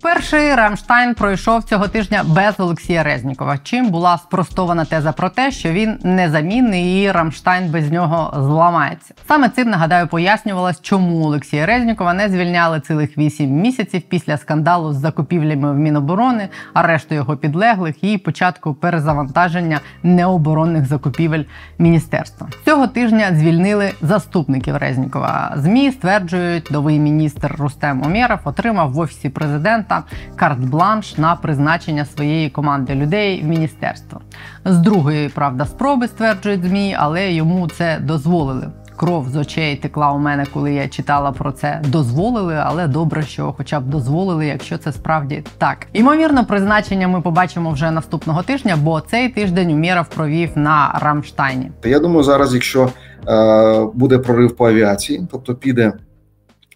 Перший 0.03 0.55
Рамштайн 0.55 1.13
пройшов 1.13 1.63
цього 1.63 1.87
тижня 1.87 2.23
без 2.27 2.59
Олексія 2.59 3.03
Резнікова. 3.03 3.57
Чим 3.57 3.89
була 3.89 4.17
спростована 4.17 4.85
теза 4.85 5.11
про 5.11 5.29
те, 5.29 5.51
що 5.51 5.71
він 5.71 5.99
незамінний 6.03 7.01
і 7.01 7.11
Рамштайн 7.11 7.71
без 7.71 7.91
нього 7.91 8.33
зламається. 8.35 9.13
Саме 9.27 9.49
цим 9.49 9.69
нагадаю 9.69 10.07
пояснювалось, 10.07 10.81
чому 10.81 11.25
Олексія 11.25 11.65
Резнікова 11.65 12.13
не 12.13 12.29
звільняли 12.29 12.79
цілих 12.79 13.17
вісім 13.17 13.49
місяців 13.49 14.01
після 14.01 14.37
скандалу 14.37 14.93
з 14.93 14.95
закупівлями 14.95 15.71
в 15.71 15.75
Міноборони, 15.75 16.49
арешту 16.73 17.15
його 17.15 17.37
підлеглих 17.37 18.03
і 18.03 18.17
початку 18.17 18.73
перезавантаження 18.73 19.79
необоронних 20.03 20.85
закупівель 20.85 21.43
міністерства. 21.77 22.47
Цього 22.65 22.87
тижня 22.87 23.29
звільнили 23.33 23.91
заступників 24.01 24.77
Резнікова. 24.77 25.53
Змі 25.55 25.91
стверджують, 25.91 26.71
новий 26.71 26.99
міністр 26.99 27.55
Рустем 27.57 28.03
Омєров 28.05 28.39
отримав 28.43 28.91
в 28.91 28.99
офісі 28.99 29.29
президента 29.29 29.92
карт-бланш 30.35 31.17
на 31.17 31.35
призначення 31.35 32.05
своєї 32.05 32.49
команди 32.49 32.95
людей 32.95 33.41
в 33.41 33.45
міністерство. 33.45 34.21
З 34.65 34.77
другої 34.77 35.29
правда 35.29 35.65
спроби 35.65 36.07
стверджують 36.07 36.63
змі, 36.63 36.95
але 36.99 37.31
йому 37.31 37.67
це 37.67 37.99
дозволили. 38.01 38.71
Кров 38.95 39.29
з 39.29 39.35
очей 39.35 39.75
текла 39.75 40.11
у 40.11 40.19
мене, 40.19 40.45
коли 40.53 40.73
я 40.73 40.87
читала 40.87 41.31
про 41.31 41.51
це. 41.51 41.81
Дозволили, 41.87 42.55
але 42.65 42.87
добре, 42.87 43.23
що 43.23 43.53
хоча 43.57 43.79
б 43.79 43.83
дозволили, 43.83 44.45
якщо 44.45 44.77
це 44.77 44.91
справді 44.91 45.43
так. 45.57 45.87
Ймовірно, 45.93 46.45
призначення 46.45 47.07
ми 47.07 47.21
побачимо 47.21 47.71
вже 47.71 47.91
наступного 47.91 48.43
тижня, 48.43 48.77
бо 48.83 49.01
цей 49.01 49.29
тиждень 49.29 49.71
Умєров 49.71 50.07
провів 50.07 50.49
на 50.55 50.99
Рамштайні. 51.01 51.71
Я 51.83 51.99
думаю, 51.99 52.23
зараз, 52.23 52.53
якщо 52.53 52.89
е, 53.27 53.85
буде 53.93 54.17
прорив 54.17 54.55
по 54.55 54.67
авіації, 54.67 55.27
тобто 55.31 55.55
піде 55.55 55.93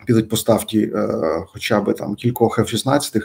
підуть 0.08 0.30
поставки 0.30 0.92
е, 0.96 1.08
хоча 1.48 1.82
б 1.82 1.94
там 1.94 2.16
кількох 2.16 2.60
F-16, 2.60 3.22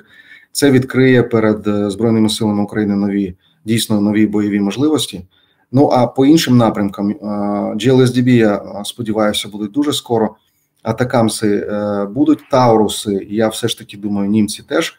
це 0.52 0.70
відкриє 0.70 1.22
перед 1.22 1.66
е, 1.66 1.90
збройними 1.90 2.28
силами 2.28 2.62
України 2.62 2.96
нові 2.96 3.34
дійсно 3.64 4.00
нові 4.00 4.26
бойові 4.26 4.60
можливості. 4.60 5.26
Ну 5.72 5.86
а 5.86 6.06
по 6.06 6.26
іншим 6.26 6.56
напрямкам 6.56 7.10
е, 7.10 7.14
GLSDB, 7.74 8.28
я 8.28 8.82
сподіваюся, 8.84 9.48
будуть 9.48 9.72
дуже 9.72 9.92
скоро. 9.92 10.36
Атакамси 10.82 11.70
будуть 12.10 12.38
Тауруси. 12.50 13.26
Я 13.30 13.48
все 13.48 13.68
ж 13.68 13.78
таки 13.78 13.96
думаю, 13.96 14.30
німці 14.30 14.62
теж 14.62 14.98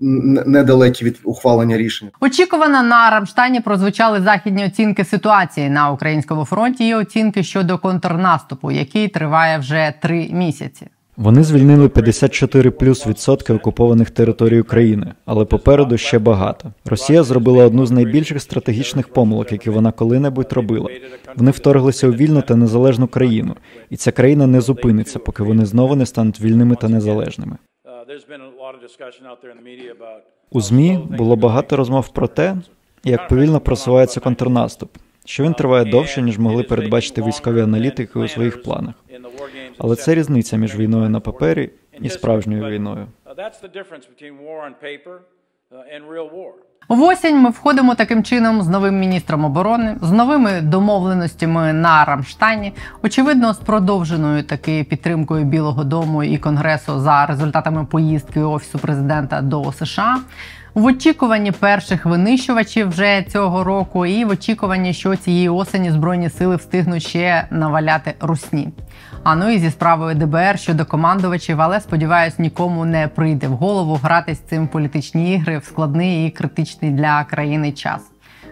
недалекі 0.00 1.04
від 1.04 1.20
ухвалення 1.24 1.76
рішення. 1.76 2.10
Очікувано 2.20 2.82
на 2.82 3.10
Рамштайні 3.10 3.60
прозвучали 3.60 4.20
західні 4.20 4.66
оцінки 4.66 5.04
ситуації 5.04 5.70
на 5.70 5.90
українському 5.90 6.44
фронті 6.44 6.88
і 6.88 6.94
оцінки 6.94 7.42
щодо 7.42 7.78
контрнаступу, 7.78 8.70
який 8.70 9.08
триває 9.08 9.58
вже 9.58 9.94
три 10.00 10.28
місяці. 10.32 10.86
Вони 11.16 11.42
звільнили 11.42 11.88
54 11.88 12.70
плюс 12.70 13.06
відсотки 13.06 13.52
окупованих 13.52 14.10
територій 14.10 14.60
України, 14.60 15.14
але 15.24 15.44
попереду 15.44 15.98
ще 15.98 16.18
багато. 16.18 16.72
Росія 16.84 17.22
зробила 17.22 17.64
одну 17.64 17.86
з 17.86 17.90
найбільших 17.90 18.42
стратегічних 18.42 19.08
помилок, 19.08 19.52
які 19.52 19.70
вона 19.70 19.92
коли-небудь 19.92 20.52
робила. 20.52 20.90
Вони 21.36 21.50
вторглися 21.50 22.08
у 22.08 22.12
вільну 22.12 22.42
та 22.42 22.56
незалежну 22.56 23.06
країну, 23.06 23.56
і 23.90 23.96
ця 23.96 24.12
країна 24.12 24.46
не 24.46 24.60
зупиниться, 24.60 25.18
поки 25.18 25.42
вони 25.42 25.66
знову 25.66 25.96
не 25.96 26.06
стануть 26.06 26.40
вільними 26.40 26.76
та 26.76 26.88
незалежними. 26.88 27.56
У 30.50 30.60
змі 30.60 30.98
було 31.10 31.36
багато 31.36 31.76
розмов 31.76 32.08
про 32.08 32.28
те, 32.28 32.56
як 33.04 33.28
повільно 33.28 33.60
просувається 33.60 34.20
контрнаступ, 34.20 34.96
що 35.24 35.42
він 35.44 35.54
триває 35.54 35.84
довше 35.84 36.22
ніж 36.22 36.38
могли 36.38 36.62
передбачити 36.62 37.22
військові 37.22 37.60
аналітики 37.60 38.18
у 38.18 38.28
своїх 38.28 38.62
планах. 38.62 38.94
Але 39.78 39.96
це 39.96 40.14
різниця 40.14 40.56
між 40.56 40.76
війною 40.76 41.08
на 41.10 41.20
папері 41.20 41.70
і 42.00 42.08
справжньою 42.08 42.64
війною. 42.70 43.06
В 46.88 47.02
осінь 47.02 47.38
ми 47.38 47.50
входимо 47.50 47.94
таким 47.94 48.24
чином 48.24 48.62
з 48.62 48.68
новим 48.68 48.98
міністром 48.98 49.44
оборони, 49.44 49.96
з 50.02 50.12
новими 50.12 50.60
домовленостями 50.60 51.72
на 51.72 52.04
Рамштайні, 52.04 52.72
очевидно, 53.02 53.54
з 53.54 53.58
продовженою 53.58 54.42
таки 54.42 54.84
підтримкою 54.84 55.44
Білого 55.44 55.84
Дому 55.84 56.22
і 56.22 56.38
Конгресу 56.38 57.00
за 57.00 57.26
результатами 57.26 57.84
поїздки 57.84 58.40
офісу 58.40 58.78
президента 58.78 59.40
до 59.42 59.72
США. 59.72 60.18
В 60.74 60.84
очікуванні 60.84 61.52
перших 61.52 62.06
винищувачів 62.06 62.88
вже 62.88 63.22
цього 63.22 63.64
року, 63.64 64.06
і 64.06 64.24
в 64.24 64.30
очікуванні, 64.30 64.92
що 64.92 65.16
цієї 65.16 65.48
осені 65.48 65.90
збройні 65.90 66.30
сили 66.30 66.56
встигнуть 66.56 67.02
ще 67.02 67.46
наваляти 67.50 68.14
русні. 68.20 68.68
А 69.28 69.34
ну 69.34 69.50
і 69.50 69.58
зі 69.58 69.70
справою 69.70 70.14
ДБР 70.14 70.58
щодо 70.58 70.84
командувачів, 70.84 71.60
але 71.60 71.80
сподіваюсь, 71.80 72.38
нікому 72.38 72.84
не 72.84 73.08
прийде 73.08 73.48
в 73.48 73.52
голову 73.52 74.00
грати 74.02 74.34
з 74.34 74.38
цим 74.38 74.68
політичні 74.68 75.34
ігри 75.34 75.58
в 75.58 75.64
складний 75.64 76.26
і 76.26 76.30
критичний 76.30 76.90
для 76.90 77.24
країни 77.24 77.72
час 77.72 78.00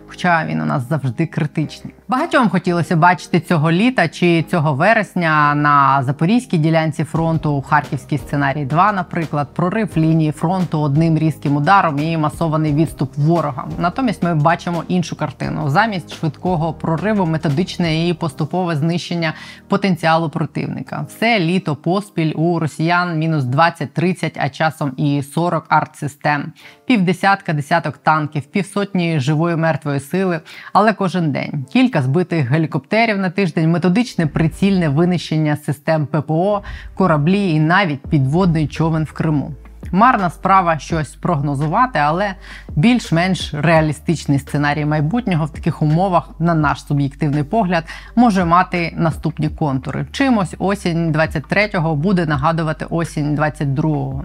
хоча 0.07 0.47
він 0.47 0.61
у 0.61 0.65
нас 0.65 0.89
завжди 0.89 1.27
критичний. 1.27 1.95
Багатьом 2.09 2.49
хотілося 2.49 2.97
бачити 2.97 3.41
цього 3.41 3.73
літа 3.73 4.09
чи 4.09 4.43
цього 4.43 4.75
вересня 4.75 5.55
на 5.55 6.03
запорізькій 6.03 6.59
ділянці 6.59 7.05
фронту, 7.05 7.65
харківський 7.69 8.19
сценарій 8.19 8.65
2, 8.65 8.93
наприклад, 8.93 9.49
прорив 9.55 9.89
лінії 9.97 10.33
фронту 10.33 10.81
одним 10.81 11.19
різким 11.19 11.57
ударом 11.57 11.99
і 11.99 12.17
масований 12.17 12.75
відступ 12.75 13.17
ворога. 13.17 13.69
Натомість 13.79 14.23
ми 14.23 14.35
бачимо 14.35 14.85
іншу 14.89 15.17
картину 15.17 15.71
замість 15.71 16.15
швидкого 16.15 16.73
прориву, 16.73 17.27
методичне 17.27 18.09
і 18.09 18.15
поступове 18.15 18.77
знищення 18.77 19.33
потенціалу 19.69 20.31
противника. 20.31 21.07
Все 21.09 21.41
літо 21.41 21.77
поспіль 21.77 22.33
у 22.37 22.59
росіян 22.59 23.19
мінус 23.19 23.45
20-30, 23.45 24.33
а 24.37 24.49
часом 24.49 24.93
і 24.97 25.23
40 25.23 25.67
артсистем, 25.69 26.53
півдесятка 26.87 27.53
десяток 27.53 27.97
танків, 27.97 28.43
півсотні 28.43 29.21
живої 29.21 29.57
мертвої 29.57 29.94
сили, 30.01 30.41
але 30.73 30.93
кожен 30.93 31.33
день 31.33 31.65
кілька 31.73 32.03
збитих 32.03 32.51
гелікоптерів 32.51 33.19
на 33.19 33.31
тиждень, 33.31 33.71
методичне 33.71 34.27
прицільне 34.27 34.89
винищення 34.89 35.57
систем 35.57 36.07
ППО, 36.07 36.63
кораблі 36.95 37.51
і 37.51 37.61
навіть 37.61 38.01
підводний 38.01 38.69
човен 38.69 39.05
в 39.05 39.13
Криму. 39.13 39.55
Марна 39.95 40.31
справа 40.31 40.79
щось 40.79 41.15
прогнозувати, 41.15 41.99
але 41.99 42.35
більш-менш 42.69 43.55
реалістичний 43.55 44.39
сценарій 44.39 44.85
майбутнього 44.85 45.45
в 45.45 45.51
таких 45.51 45.83
умовах, 45.83 46.31
на 46.39 46.55
наш 46.55 46.87
суб'єктивний 46.87 47.43
погляд, 47.43 47.85
може 48.17 48.45
мати 48.45 48.95
наступні 48.97 49.49
контури. 49.49 50.07
Чимось 50.13 50.55
осінь 50.59 51.13
23-го 51.13 51.97
буде 51.97 52.27
нагадувати 52.27 52.87
осінь 52.91 53.37
22-го. 53.37 54.25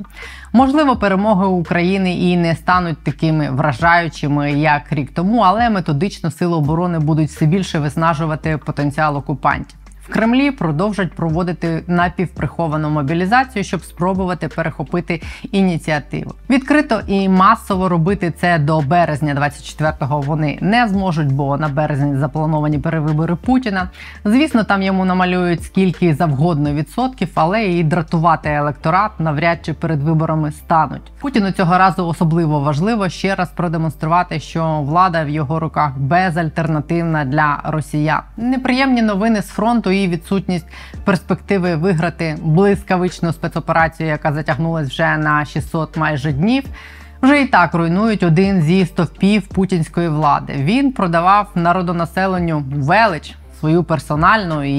Можливо, 0.53 0.95
перемоги 0.95 1.45
України 1.45 2.13
і 2.13 2.37
не 2.37 2.55
стануть 2.55 3.03
такими 3.03 3.49
вражаючими, 3.51 4.51
як 4.51 4.91
рік 4.91 5.11
тому, 5.13 5.39
але 5.39 5.69
методично 5.69 6.31
сили 6.31 6.55
оборони 6.55 6.99
будуть 6.99 7.29
все 7.29 7.45
більше 7.45 7.79
виснажувати 7.79 8.57
потенціал 8.57 9.17
окупантів. 9.17 9.78
Кремлі 10.09 10.51
продовжать 10.51 11.13
проводити 11.13 11.83
напівприховану 11.87 12.89
мобілізацію, 12.89 13.63
щоб 13.63 13.83
спробувати 13.83 14.47
перехопити 14.47 15.21
ініціативу. 15.51 16.33
Відкрито 16.49 17.01
і 17.07 17.29
масово 17.29 17.89
робити 17.89 18.33
це 18.41 18.59
до 18.59 18.81
березня 18.81 19.35
24-го 19.35 20.21
Вони 20.21 20.57
не 20.61 20.87
зможуть, 20.87 21.31
бо 21.31 21.57
на 21.57 21.67
березні 21.67 22.17
заплановані 22.17 22.79
перевибори 22.79 23.35
Путіна. 23.35 23.89
Звісно, 24.25 24.63
там 24.63 24.81
йому 24.81 25.05
намалюють 25.05 25.63
скільки 25.63 26.15
завгодно 26.15 26.73
відсотків, 26.73 27.29
але 27.35 27.65
і 27.65 27.83
дратувати 27.83 28.49
електорат 28.49 29.11
навряд 29.19 29.57
чи 29.65 29.73
перед 29.73 30.03
виборами 30.03 30.51
стануть. 30.51 31.01
Путіну 31.19 31.51
цього 31.51 31.77
разу 31.77 32.07
особливо 32.07 32.59
важливо 32.59 33.09
ще 33.09 33.35
раз 33.35 33.49
продемонструвати, 33.49 34.39
що 34.39 34.81
влада 34.81 35.23
в 35.23 35.29
його 35.29 35.59
руках 35.59 35.97
безальтернативна 35.97 37.25
для 37.25 37.59
росіян. 37.63 38.21
Неприємні 38.37 39.01
новини 39.01 39.41
з 39.41 39.47
фронту 39.47 39.91
і 40.03 40.07
відсутність 40.07 40.67
перспективи 41.03 41.75
виграти 41.75 42.37
блискавичну 42.41 43.33
спецоперацію, 43.33 44.09
яка 44.09 44.33
затягнулась 44.33 44.89
вже 44.89 45.17
на 45.17 45.45
600 45.45 45.97
майже 45.97 46.31
днів. 46.31 46.63
Вже 47.21 47.41
і 47.41 47.45
так 47.45 47.73
руйнують 47.73 48.23
один 48.23 48.61
зі 48.61 48.85
стовпів 48.85 49.47
путінської 49.47 50.09
влади. 50.09 50.53
Він 50.57 50.91
продавав 50.91 51.47
народонаселенню 51.55 52.63
велич 52.75 53.35
свою 53.59 53.83
персональну 53.83 54.63
і 54.63 54.71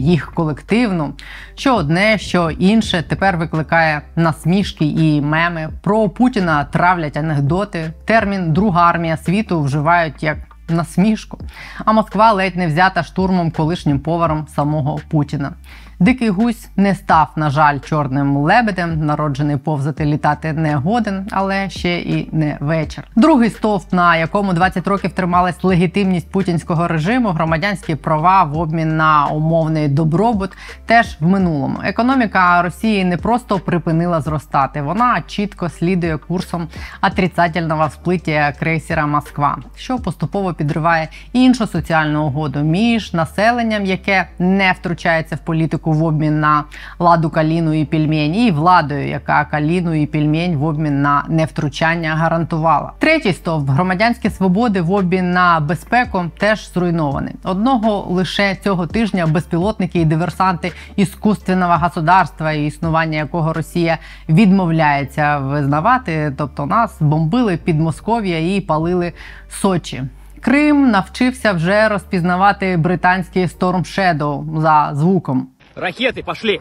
їх 0.00 0.32
колективну. 0.34 1.14
Що 1.54 1.76
одне, 1.76 2.18
що 2.18 2.50
інше 2.50 3.04
тепер 3.08 3.36
викликає 3.36 4.02
насмішки 4.16 4.84
і 4.84 5.20
меми. 5.20 5.68
Про 5.82 6.08
Путіна 6.08 6.64
травлять 6.64 7.16
анекдоти. 7.16 7.92
Термін 8.04 8.52
Друга 8.52 8.82
армія 8.90 9.16
світу 9.16 9.62
вживають 9.62 10.22
як 10.22 10.36
насмішку. 10.68 11.38
А 11.84 11.92
Москва 11.92 12.32
ледь 12.32 12.56
не 12.56 12.66
взята 12.66 13.02
штурмом 13.02 13.50
колишнім 13.50 14.00
поваром 14.00 14.46
самого 14.54 15.00
Путіна. 15.08 15.52
Дикий 15.98 16.30
гусь 16.30 16.68
не 16.76 16.94
став, 16.94 17.28
на 17.36 17.50
жаль, 17.50 17.78
чорним 17.78 18.36
лебедем, 18.36 19.06
народжений 19.06 19.56
повзати 19.56 20.04
літати 20.04 20.52
не 20.52 20.74
годен, 20.74 21.26
але 21.30 21.70
ще 21.70 21.98
і 21.98 22.28
не 22.32 22.56
вечір. 22.60 23.04
Другий 23.16 23.50
стовп, 23.50 23.92
на 23.92 24.16
якому 24.16 24.52
20 24.52 24.88
років 24.88 25.12
трималась 25.12 25.64
легітимність 25.64 26.30
путінського 26.30 26.88
режиму, 26.88 27.28
громадянські 27.28 27.94
права 27.94 28.44
в 28.44 28.58
обмін 28.58 28.96
на 28.96 29.26
умовний 29.26 29.88
добробут, 29.88 30.50
теж 30.86 31.16
в 31.20 31.26
минулому. 31.26 31.78
Економіка 31.84 32.62
Росії 32.62 33.04
не 33.04 33.16
просто 33.16 33.58
припинила 33.58 34.20
зростати, 34.20 34.82
вона 34.82 35.22
чітко 35.26 35.68
слідує 35.68 36.18
курсом 36.18 36.68
отрицательного 37.02 37.86
всплиття 37.86 38.52
крейсера 38.58 39.06
Москва, 39.06 39.58
що 39.76 39.98
поступово 39.98 40.54
підриває 40.54 41.08
іншу 41.32 41.66
соціальну 41.66 42.24
угоду 42.24 42.60
між 42.60 43.12
населенням, 43.12 43.86
яке 43.86 44.28
не 44.38 44.72
втручається 44.72 45.36
в 45.36 45.38
політику 45.38 45.93
в 45.94 46.04
обмін 46.04 46.40
на 46.40 46.64
ладу 46.98 47.30
каліну 47.30 47.72
і 47.72 47.84
пільмень, 47.84 48.34
і 48.34 48.50
владою, 48.50 49.08
яка 49.08 49.44
каліну 49.44 49.94
і 49.94 50.06
пільмень 50.06 50.56
в 50.56 50.64
обмін 50.64 51.02
на 51.02 51.24
невтручання 51.28 52.14
гарантувала. 52.14 52.92
Третій 52.98 53.32
стовп 53.32 53.70
громадянські 53.70 54.30
свободи 54.30 54.80
в 54.80 54.92
обмін 54.92 55.32
на 55.32 55.60
безпеку 55.60 56.24
теж 56.38 56.72
зруйнований. 56.72 57.34
Одного 57.44 58.06
лише 58.10 58.56
цього 58.56 58.86
тижня 58.86 59.26
безпілотники 59.26 60.00
і 60.00 60.04
диверсанти 60.04 60.72
іскусственного 60.96 61.74
государства, 61.74 62.52
існування 62.52 63.18
якого 63.18 63.52
Росія 63.52 63.98
відмовляється 64.28 65.38
визнавати, 65.38 66.32
тобто 66.38 66.66
нас 66.66 66.96
бомбили 67.00 67.56
під 67.56 67.80
Москов'я 67.80 68.56
і 68.56 68.60
палили 68.60 69.12
Сочі. 69.48 70.02
Крим 70.44 70.90
навчився 70.90 71.52
вже 71.52 71.88
розпізнавати 71.88 72.76
британський 72.76 73.46
Storm 73.46 73.78
Shadow 73.78 74.60
за 74.60 74.90
звуком. 74.94 75.48
Ракети 75.76 76.22
пошли! 76.22 76.60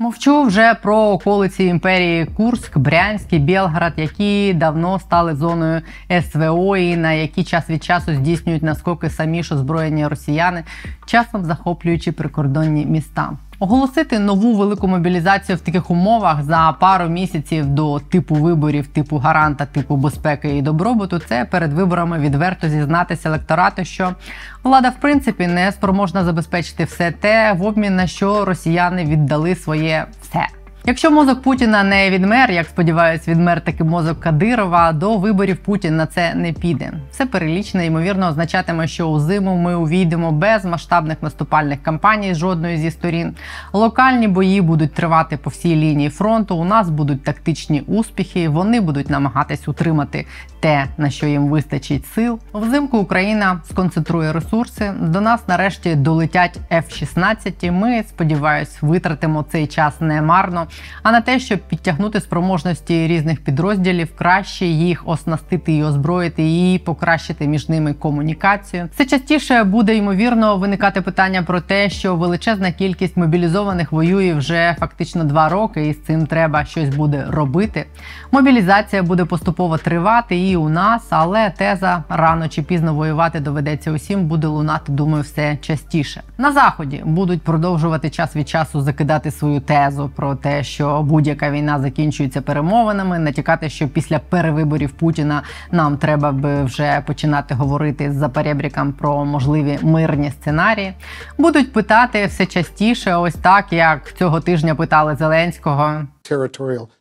Мовчу 0.00 0.42
вже 0.42 0.74
про 0.74 0.96
околиці 0.96 1.64
імперії 1.64 2.26
Курськ, 2.26 2.78
Брянськ 2.78 3.32
і 3.32 3.38
Білград, 3.38 3.92
які 3.96 4.54
давно 4.54 4.98
стали 4.98 5.34
зоною 5.34 5.82
СВО 6.22 6.76
і 6.76 6.96
на 6.96 7.12
які 7.12 7.44
час 7.44 7.70
від 7.70 7.84
часу 7.84 8.14
здійснюють 8.14 8.62
наскоки 8.62 9.10
самі 9.10 9.42
ж 9.42 9.54
озброєні 9.54 10.06
росіяни, 10.06 10.64
часом 11.06 11.44
захоплюючи 11.44 12.12
прикордонні 12.12 12.86
міста. 12.86 13.30
Оголосити 13.60 14.18
нову 14.18 14.56
велику 14.56 14.88
мобілізацію 14.88 15.56
в 15.56 15.60
таких 15.60 15.90
умовах 15.90 16.42
за 16.42 16.76
пару 16.80 17.08
місяців 17.08 17.66
до 17.66 18.00
типу 18.00 18.34
виборів, 18.34 18.86
типу 18.86 19.16
гаранта, 19.16 19.66
типу 19.66 19.96
безпеки 19.96 20.56
і 20.56 20.62
добробуту, 20.62 21.18
це 21.18 21.44
перед 21.44 21.72
виборами 21.72 22.18
відверто 22.18 22.68
зізнатися 22.68 23.28
електорату, 23.28 23.84
що 23.84 24.14
влада 24.62 24.88
в 24.88 25.00
принципі 25.00 25.46
не 25.46 25.72
спроможна 25.72 26.24
забезпечити 26.24 26.84
все 26.84 27.10
те, 27.10 27.52
в 27.52 27.62
обмін 27.62 27.96
на 27.96 28.06
що 28.06 28.44
росіяни 28.44 29.04
віддали 29.04 29.54
своє 29.54 30.06
все. 30.22 30.57
Якщо 30.88 31.10
мозок 31.10 31.42
Путіна 31.42 31.82
не 31.82 32.10
відмер, 32.10 32.50
як 32.50 32.66
сподіваюсь, 32.66 33.28
відмер 33.28 33.60
таки 33.60 33.84
мозок 33.84 34.20
Кадирова, 34.20 34.92
до 34.92 35.16
виборів 35.16 35.56
Путін 35.56 35.96
на 35.96 36.06
це 36.06 36.34
не 36.34 36.52
піде. 36.52 36.92
Все 37.10 37.26
перелічне, 37.26 37.86
ймовірно, 37.86 38.28
означатиме, 38.28 38.86
що 38.86 39.06
у 39.06 39.20
зиму 39.20 39.56
ми 39.56 39.74
увійдемо 39.74 40.32
без 40.32 40.64
масштабних 40.64 41.22
наступальних 41.22 41.82
кампаній 41.82 42.34
жодної 42.34 42.78
зі 42.78 42.90
сторін. 42.90 43.34
Локальні 43.72 44.28
бої 44.28 44.60
будуть 44.60 44.94
тривати 44.94 45.36
по 45.36 45.50
всій 45.50 45.76
лінії 45.76 46.10
фронту. 46.10 46.56
У 46.56 46.64
нас 46.64 46.90
будуть 46.90 47.24
тактичні 47.24 47.80
успіхи. 47.80 48.48
Вони 48.48 48.80
будуть 48.80 49.10
намагатись 49.10 49.68
утримати 49.68 50.26
те, 50.60 50.86
на 50.98 51.10
що 51.10 51.26
їм 51.26 51.48
вистачить 51.48 52.06
сил. 52.06 52.40
Взимку 52.54 52.98
Україна 52.98 53.60
сконцентрує 53.70 54.32
ресурси. 54.32 54.92
До 55.00 55.20
нас 55.20 55.48
нарешті 55.48 55.94
долетять 55.94 56.58
F-16. 56.72 57.70
Ми 57.70 58.02
сподіваюсь, 58.08 58.78
витратимо 58.82 59.44
цей 59.50 59.66
час 59.66 60.00
не 60.00 60.22
марно 60.22 60.66
а 61.02 61.12
на 61.12 61.20
те, 61.20 61.38
щоб 61.38 61.58
підтягнути 61.58 62.20
спроможності 62.20 63.06
різних 63.06 63.40
підрозділів, 63.40 64.08
краще 64.16 64.66
їх 64.66 65.08
оснастити 65.08 65.72
і 65.72 65.84
озброїти, 65.84 66.42
і 66.42 66.78
покращити 66.78 67.46
між 67.46 67.68
ними 67.68 67.92
комунікацію. 67.92 68.88
Все 68.94 69.04
частіше 69.04 69.64
буде 69.64 69.96
ймовірно 69.96 70.56
виникати 70.56 71.00
питання 71.00 71.42
про 71.42 71.60
те, 71.60 71.90
що 71.90 72.16
величезна 72.16 72.72
кількість 72.72 73.16
мобілізованих 73.16 73.92
воює 73.92 74.34
вже 74.34 74.76
фактично 74.80 75.24
два 75.24 75.48
роки, 75.48 75.86
і 75.86 75.92
з 75.92 76.02
цим 76.02 76.26
треба 76.26 76.64
щось 76.64 76.96
буде 76.96 77.26
робити. 77.28 77.86
Мобілізація 78.32 79.02
буде 79.02 79.24
поступово 79.24 79.78
тривати 79.78 80.38
і 80.38 80.47
у 80.56 80.68
нас, 80.68 81.06
але 81.10 81.50
теза 81.50 82.04
рано 82.08 82.48
чи 82.48 82.62
пізно 82.62 82.94
воювати 82.94 83.40
доведеться 83.40 83.92
усім, 83.92 84.24
буде 84.24 84.46
лунати, 84.46 84.92
думаю, 84.92 85.22
все 85.22 85.56
частіше. 85.56 86.22
На 86.38 86.52
заході 86.52 87.02
будуть 87.04 87.42
продовжувати 87.42 88.10
час 88.10 88.36
від 88.36 88.48
часу 88.48 88.80
закидати 88.80 89.30
свою 89.30 89.60
тезу 89.60 90.10
про 90.16 90.34
те, 90.34 90.62
що 90.64 91.02
будь-яка 91.02 91.50
війна 91.50 91.78
закінчується 91.80 92.40
перемовинами, 92.40 93.18
натякати, 93.18 93.68
що 93.68 93.88
після 93.88 94.18
перевиборів 94.18 94.90
Путіна 94.90 95.42
нам 95.70 95.96
треба 95.96 96.32
би 96.32 96.64
вже 96.64 97.02
починати 97.06 97.54
говорити 97.54 98.12
з 98.12 98.14
Запорєбріком 98.14 98.92
про 98.92 99.24
можливі 99.24 99.78
мирні 99.82 100.30
сценарії. 100.30 100.94
Будуть 101.38 101.72
питати 101.72 102.26
все 102.26 102.46
частіше, 102.46 103.14
ось 103.14 103.34
так 103.34 103.72
як 103.72 104.12
цього 104.12 104.40
тижня 104.40 104.74
питали 104.74 105.16
Зеленського. 105.16 106.02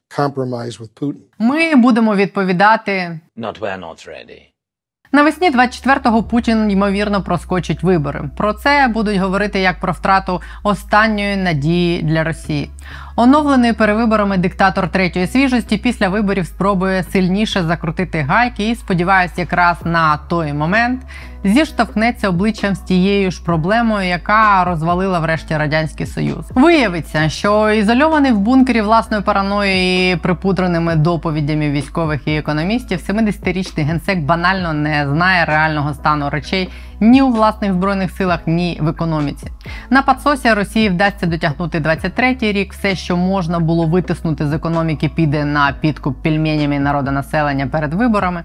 Compromise 0.09 0.79
with 0.79 0.89
Putin. 1.01 1.21
Ми 1.39 1.75
будемо 1.75 2.15
відповідати 2.15 3.19
Not 3.37 3.59
we're 3.59 3.79
not 3.79 4.07
ready. 4.09 4.41
Навесні 5.11 5.51
24-го 5.51 6.23
Путін 6.23 6.71
ймовірно 6.71 7.23
проскочить 7.23 7.83
вибори. 7.83 8.29
Про 8.37 8.53
це 8.53 8.87
будуть 8.87 9.17
говорити 9.17 9.59
як 9.59 9.79
про 9.79 9.93
втрату 9.93 10.41
останньої 10.63 11.37
надії 11.37 12.01
для 12.01 12.23
Росії. 12.23 12.69
Оновлений 13.19 13.73
перевиборами 13.73 14.37
диктатор 14.37 14.89
третьої 14.89 15.27
свіжості 15.27 15.77
після 15.77 16.09
виборів 16.09 16.45
спробує 16.45 17.03
сильніше 17.03 17.63
закрутити 17.63 18.21
гайки 18.21 18.69
і 18.69 18.75
сподіваюся, 18.75 19.33
якраз 19.37 19.77
на 19.83 20.17
той 20.17 20.53
момент 20.53 21.01
зіштовхнеться 21.43 22.29
обличчям 22.29 22.75
з 22.75 22.79
тією 22.79 23.31
ж 23.31 23.43
проблемою, 23.43 24.07
яка 24.07 24.63
розвалила 24.63 25.19
врешті 25.19 25.57
радянський 25.57 26.05
союз. 26.05 26.45
Виявиться, 26.55 27.29
що 27.29 27.71
ізольований 27.71 28.31
в 28.31 28.39
бункері 28.39 28.81
власною 28.81 29.23
параною 29.23 30.11
і 30.11 30.15
припудреними 30.15 30.95
доповідями 30.95 31.69
військових 31.69 32.27
і 32.27 32.37
економістів, 32.37 32.99
70-річний 33.09 33.85
генсек 33.85 34.19
банально 34.19 34.73
не 34.73 35.07
знає 35.09 35.45
реального 35.45 35.93
стану 35.93 36.29
речей 36.29 36.69
ні 36.99 37.21
у 37.21 37.31
власних 37.31 37.73
збройних 37.73 38.11
силах, 38.11 38.39
ні 38.45 38.77
в 38.81 38.87
економіці. 38.87 39.47
На 39.89 40.01
подсосі 40.01 40.53
Росії 40.53 40.89
вдасться 40.89 41.25
дотягнути 41.25 41.79
23-й 41.79 42.51
рік. 42.51 42.73
Все, 42.73 42.95
що 42.95 43.17
можна 43.17 43.59
було 43.59 43.85
витиснути 43.85 44.47
з 44.47 44.53
економіки, 44.53 45.09
піде 45.09 45.45
на 45.45 45.71
підкуп 45.81 46.21
пільменями 46.21 46.79
народонаселення 46.79 47.67
перед 47.67 47.93
виборами. 47.93 48.43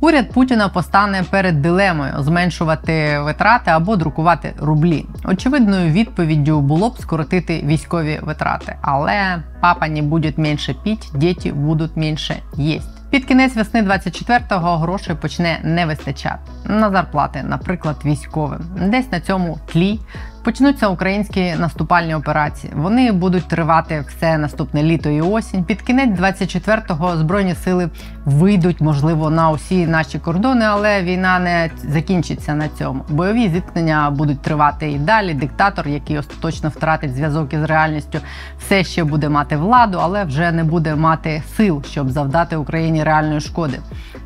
Уряд 0.00 0.30
Путіна 0.30 0.68
постане 0.68 1.24
перед 1.30 1.62
дилемою 1.62 2.12
зменшувати 2.18 3.18
витрати 3.18 3.70
або 3.70 3.96
друкувати 3.96 4.54
рублі. 4.58 5.06
Очевидною 5.24 5.92
відповіддю 5.92 6.60
було 6.60 6.90
б 6.90 6.98
скоротити 6.98 7.62
військові 7.64 8.20
витрати, 8.22 8.76
але 8.80 9.42
папа 9.60 9.88
не 9.88 10.02
буде 10.02 10.32
менше 10.36 10.74
піть, 10.84 11.10
діти 11.14 11.52
будуть 11.52 11.96
менше 11.96 12.36
їсти. 12.56 13.01
Під 13.12 13.24
кінець 13.24 13.56
весни 13.56 13.82
24-го 13.82 14.76
грошей 14.76 15.16
почне 15.16 15.60
не 15.62 15.86
вистачати 15.86 16.38
на 16.64 16.90
зарплати, 16.90 17.42
наприклад, 17.42 17.96
військовим. 18.04 18.60
Десь 18.76 19.12
на 19.12 19.20
цьому 19.20 19.58
тлі 19.66 20.00
почнуться 20.44 20.88
українські 20.88 21.54
наступальні 21.54 22.14
операції. 22.14 22.72
Вони 22.76 23.12
будуть 23.12 23.48
тривати 23.48 24.04
все 24.08 24.38
наступне 24.38 24.82
літо 24.82 25.10
і 25.10 25.20
осінь. 25.20 25.64
Під 25.64 25.82
кінець 25.82 26.20
24-го 26.20 27.16
збройні 27.16 27.54
сили 27.54 27.90
вийдуть, 28.24 28.80
можливо, 28.80 29.30
на 29.30 29.50
усі 29.50 29.86
наші 29.86 30.18
кордони, 30.18 30.64
але 30.64 31.02
війна 31.02 31.38
не 31.38 31.70
закінчиться 31.88 32.54
на 32.54 32.68
цьому. 32.68 33.04
Бойові 33.08 33.48
зіткнення 33.48 34.10
будуть 34.10 34.40
тривати 34.40 34.90
і 34.90 34.98
далі. 34.98 35.34
Диктатор, 35.34 35.88
який 35.88 36.18
остаточно 36.18 36.68
втратить 36.68 37.14
зв'язок 37.14 37.52
із 37.52 37.62
реальністю, 37.62 38.18
все 38.58 38.84
ще 38.84 39.04
буде 39.04 39.28
мати 39.28 39.56
владу, 39.56 39.98
але 40.02 40.24
вже 40.24 40.52
не 40.52 40.64
буде 40.64 40.94
мати 40.94 41.42
сил, 41.56 41.82
щоб 41.90 42.10
завдати 42.10 42.56
Україні 42.56 43.04
реальної 43.04 43.40
шкоди. 43.40 43.78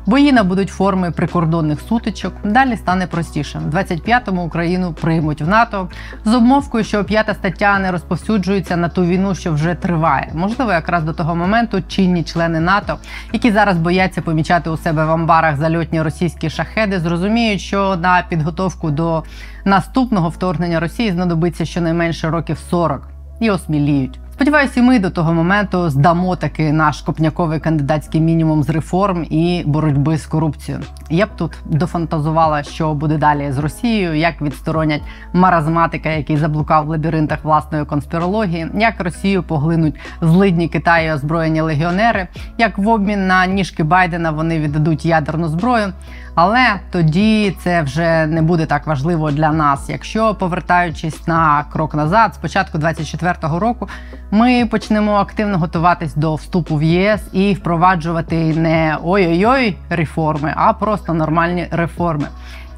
Бої 0.05 0.33
набудуть 0.33 0.69
форми 0.69 1.11
прикордонних 1.11 1.81
сутичок. 1.81 2.33
Далі 2.43 2.77
стане 2.77 3.07
простіше. 3.07 3.59
В 3.59 3.75
25-му 3.75 4.45
Україну 4.45 4.93
приймуть 5.01 5.41
в 5.41 5.47
НАТО 5.47 5.89
з 6.25 6.33
обмовкою, 6.33 6.83
що 6.83 7.03
п'ята 7.03 7.33
стаття 7.33 7.79
не 7.79 7.91
розповсюджується 7.91 8.77
на 8.77 8.89
ту 8.89 9.05
війну, 9.05 9.35
що 9.35 9.53
вже 9.53 9.75
триває. 9.75 10.31
Можливо, 10.33 10.71
якраз 10.71 11.03
до 11.03 11.13
того 11.13 11.35
моменту 11.35 11.81
чинні 11.87 12.23
члени 12.23 12.59
НАТО, 12.59 12.97
які 13.33 13.51
зараз 13.51 13.77
бояться 13.87 14.21
помічати 14.21 14.69
у 14.69 14.77
себе 14.77 15.05
в 15.05 15.11
амбарах 15.11 15.57
зальотні 15.57 16.01
російські 16.01 16.49
шахеди, 16.49 16.99
зрозуміють, 16.99 17.61
що 17.61 17.95
на 17.95 18.25
підготовку 18.29 18.91
до 18.91 19.23
наступного 19.65 20.29
вторгнення 20.29 20.79
Росії 20.79 21.11
знадобиться 21.11 21.65
щонайменше 21.65 22.29
років 22.29 22.57
40 22.69 23.09
і 23.39 23.49
осміліють. 23.49 24.19
Сподіваюся, 24.37 24.79
і 24.79 24.83
ми 24.83 24.99
до 24.99 25.09
того 25.09 25.33
моменту 25.33 25.89
здамо 25.89 26.35
таки 26.35 26.71
наш 26.71 27.01
копняковий 27.01 27.59
кандидатський 27.59 28.21
мінімум 28.21 28.63
з 28.63 28.69
реформ 28.69 29.25
і 29.29 29.63
боротьби 29.65 30.17
з 30.17 30.25
корупцією. 30.25 30.83
Я 31.09 31.25
б 31.25 31.29
тут 31.37 31.51
дофантазувала, 31.65 32.63
що 32.63 32.93
буде 32.93 33.17
далі 33.17 33.51
з 33.51 33.57
Росією, 33.57 34.13
як 34.13 34.41
відсторонять 34.41 35.01
маразматика, 35.33 36.09
який 36.09 36.37
заблукав 36.37 36.85
в 36.85 36.89
лабіринтах 36.89 37.43
власної 37.43 37.85
конспірології, 37.85 38.67
як 38.79 39.01
Росію 39.01 39.43
поглинуть 39.43 39.95
злидні 40.21 40.67
Китаю 40.69 41.13
озброєні 41.13 41.61
легіонери, 41.61 42.27
як 42.57 42.77
в 42.77 42.87
обмін 42.87 43.27
на 43.27 43.45
ніжки 43.45 43.83
Байдена 43.83 44.31
вони 44.31 44.59
віддадуть 44.59 45.05
ядерну 45.05 45.47
зброю. 45.47 45.93
Але 46.37 46.79
тоді 46.91 47.55
це 47.63 47.81
вже 47.81 48.25
не 48.25 48.41
буде 48.41 48.65
так 48.65 48.87
важливо 48.87 49.31
для 49.31 49.51
нас. 49.51 49.89
Якщо 49.89 50.35
повертаючись 50.35 51.27
на 51.27 51.65
крок 51.73 51.95
назад, 51.95 52.35
з 52.35 52.37
початку 52.37 52.77
24-го 52.77 53.59
року, 53.59 53.89
ми 54.31 54.65
почнемо 54.65 55.13
активно 55.13 55.57
готуватись 55.57 56.15
до 56.15 56.35
вступу 56.35 56.75
в 56.75 56.83
ЄС 56.83 57.21
і 57.33 57.53
впроваджувати 57.53 58.35
не 58.55 58.97
ой-ой-ой 59.03 59.77
реформи, 59.89 60.53
а 60.55 60.73
просто 60.73 61.13
нормальні 61.13 61.67
реформи. 61.71 62.27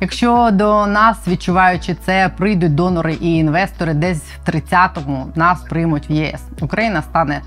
Якщо 0.01 0.49
до 0.53 0.87
нас, 0.87 1.27
відчуваючи 1.27 1.95
це, 2.05 2.31
прийдуть 2.37 2.75
донори 2.75 3.13
і 3.13 3.35
інвестори, 3.35 3.93
десь 3.93 4.23
в 4.23 4.49
30-му 4.49 5.27
нас 5.35 5.61
приймуть 5.61 6.09
в 6.09 6.11
ЄС. 6.11 6.41
Україна 6.61 7.01
стане 7.01 7.41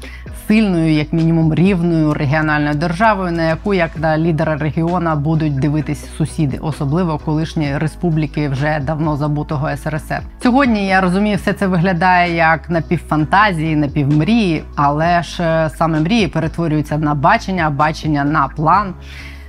сильною, 0.49 0.93
як 0.93 1.13
мінімум, 1.13 1.55
рівною 1.55 2.15
регіональною 2.15 2.75
державою, 2.75 3.33
на 3.33 3.43
яку 3.43 3.75
як 3.75 3.91
на 3.97 4.19
лідера 4.19 4.57
регіона 4.57 5.17
будуть 5.17 5.59
дивитись 5.59 6.09
сусіди, 6.17 6.59
особливо 6.59 7.19
колишні 7.19 7.79
республіки 7.79 8.49
вже 8.49 8.81
давно 8.81 9.17
забутого 9.17 9.77
СРСР. 9.77 10.23
Сьогодні 10.43 10.87
я 10.87 11.01
розумію, 11.01 11.37
все 11.37 11.53
це 11.53 11.67
виглядає 11.67 12.35
як 12.35 12.71
напівфантазії, 12.71 13.77
напівмрії, 13.77 14.65
але 14.77 15.23
ж 15.23 15.43
е, 15.43 15.71
саме 15.77 16.01
мрії 16.01 16.29
перетворюються 16.29 16.99
на 16.99 17.15
бачення, 17.15 17.71
бачення 17.71 18.25
на 18.25 18.49
план. 18.49 18.95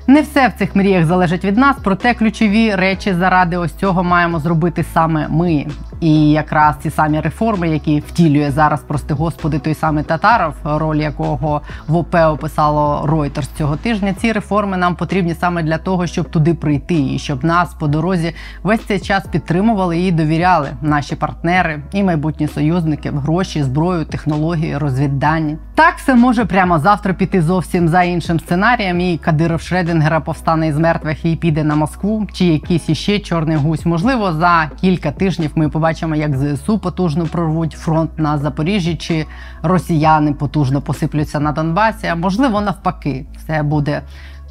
Не 0.07 0.21
все 0.21 0.47
в 0.47 0.53
цих 0.59 0.75
мріях 0.75 1.05
залежить 1.05 1.45
від 1.45 1.57
нас, 1.57 1.75
проте 1.83 2.13
ключові 2.13 2.75
речі 2.75 3.13
заради 3.13 3.57
ось 3.57 3.73
цього 3.73 4.03
маємо 4.03 4.39
зробити 4.39 4.85
саме 4.93 5.27
ми. 5.29 5.65
І 6.03 6.31
якраз 6.31 6.75
ці 6.81 6.89
самі 6.89 7.19
реформи, 7.19 7.69
які 7.69 7.99
втілює 7.99 8.51
зараз, 8.51 8.81
прости 8.87 9.13
господи, 9.13 9.59
той 9.59 9.73
самий 9.73 10.03
Татаров, 10.03 10.53
роль 10.63 10.97
якого 10.97 11.61
в 11.87 11.95
ОП 11.95 12.15
описало 12.15 13.05
Reuters 13.07 13.47
цього 13.57 13.75
тижня. 13.75 14.13
Ці 14.13 14.31
реформи 14.31 14.77
нам 14.77 14.95
потрібні 14.95 15.35
саме 15.35 15.63
для 15.63 15.77
того, 15.77 16.07
щоб 16.07 16.29
туди 16.29 16.53
прийти, 16.53 16.93
і 16.93 17.19
щоб 17.19 17.43
нас 17.43 17.73
по 17.73 17.87
дорозі 17.87 18.33
весь 18.63 18.81
цей 18.81 18.99
час 18.99 19.27
підтримували 19.31 19.99
і 19.99 20.11
довіряли 20.11 20.69
наші 20.81 21.15
партнери 21.15 21.81
і 21.93 22.03
майбутні 22.03 22.47
союзники 22.47 23.11
в 23.11 23.17
гроші, 23.17 23.63
зброю, 23.63 24.05
технології, 24.05 24.77
розвіддані. 24.77 25.57
Так 25.75 25.97
все 25.97 26.15
може 26.15 26.45
прямо 26.45 26.79
завтра 26.79 27.13
піти 27.13 27.41
зовсім 27.41 27.87
за 27.87 28.03
іншим 28.03 28.39
сценарієм. 28.39 29.01
І 29.01 29.17
Кадиров 29.17 29.61
Шредингера 29.61 30.19
повстане 30.19 30.67
із 30.67 30.77
мертвих 30.77 31.25
і 31.25 31.35
піде 31.35 31.63
на 31.63 31.75
Москву, 31.75 32.27
чи 32.33 32.45
якийсь 32.45 32.89
іще 32.89 33.19
чорний 33.19 33.57
гусь. 33.57 33.85
Можливо, 33.85 34.33
за 34.33 34.69
кілька 34.81 35.11
тижнів 35.11 35.51
ми 35.55 35.69
побачимо 35.69 35.92
побачимо, 35.93 36.15
як 36.15 36.37
ЗСУ 36.37 36.79
потужно 36.79 37.25
прорвуть 37.25 37.71
фронт 37.71 38.11
на 38.17 38.37
Запоріжжі, 38.37 38.95
чи 38.95 39.25
росіяни 39.63 40.33
потужно 40.33 40.81
посиплються 40.81 41.39
на 41.39 41.51
Донбасі. 41.51 42.07
А 42.07 42.15
можливо, 42.15 42.61
навпаки, 42.61 43.25
все 43.37 43.63
буде. 43.63 44.01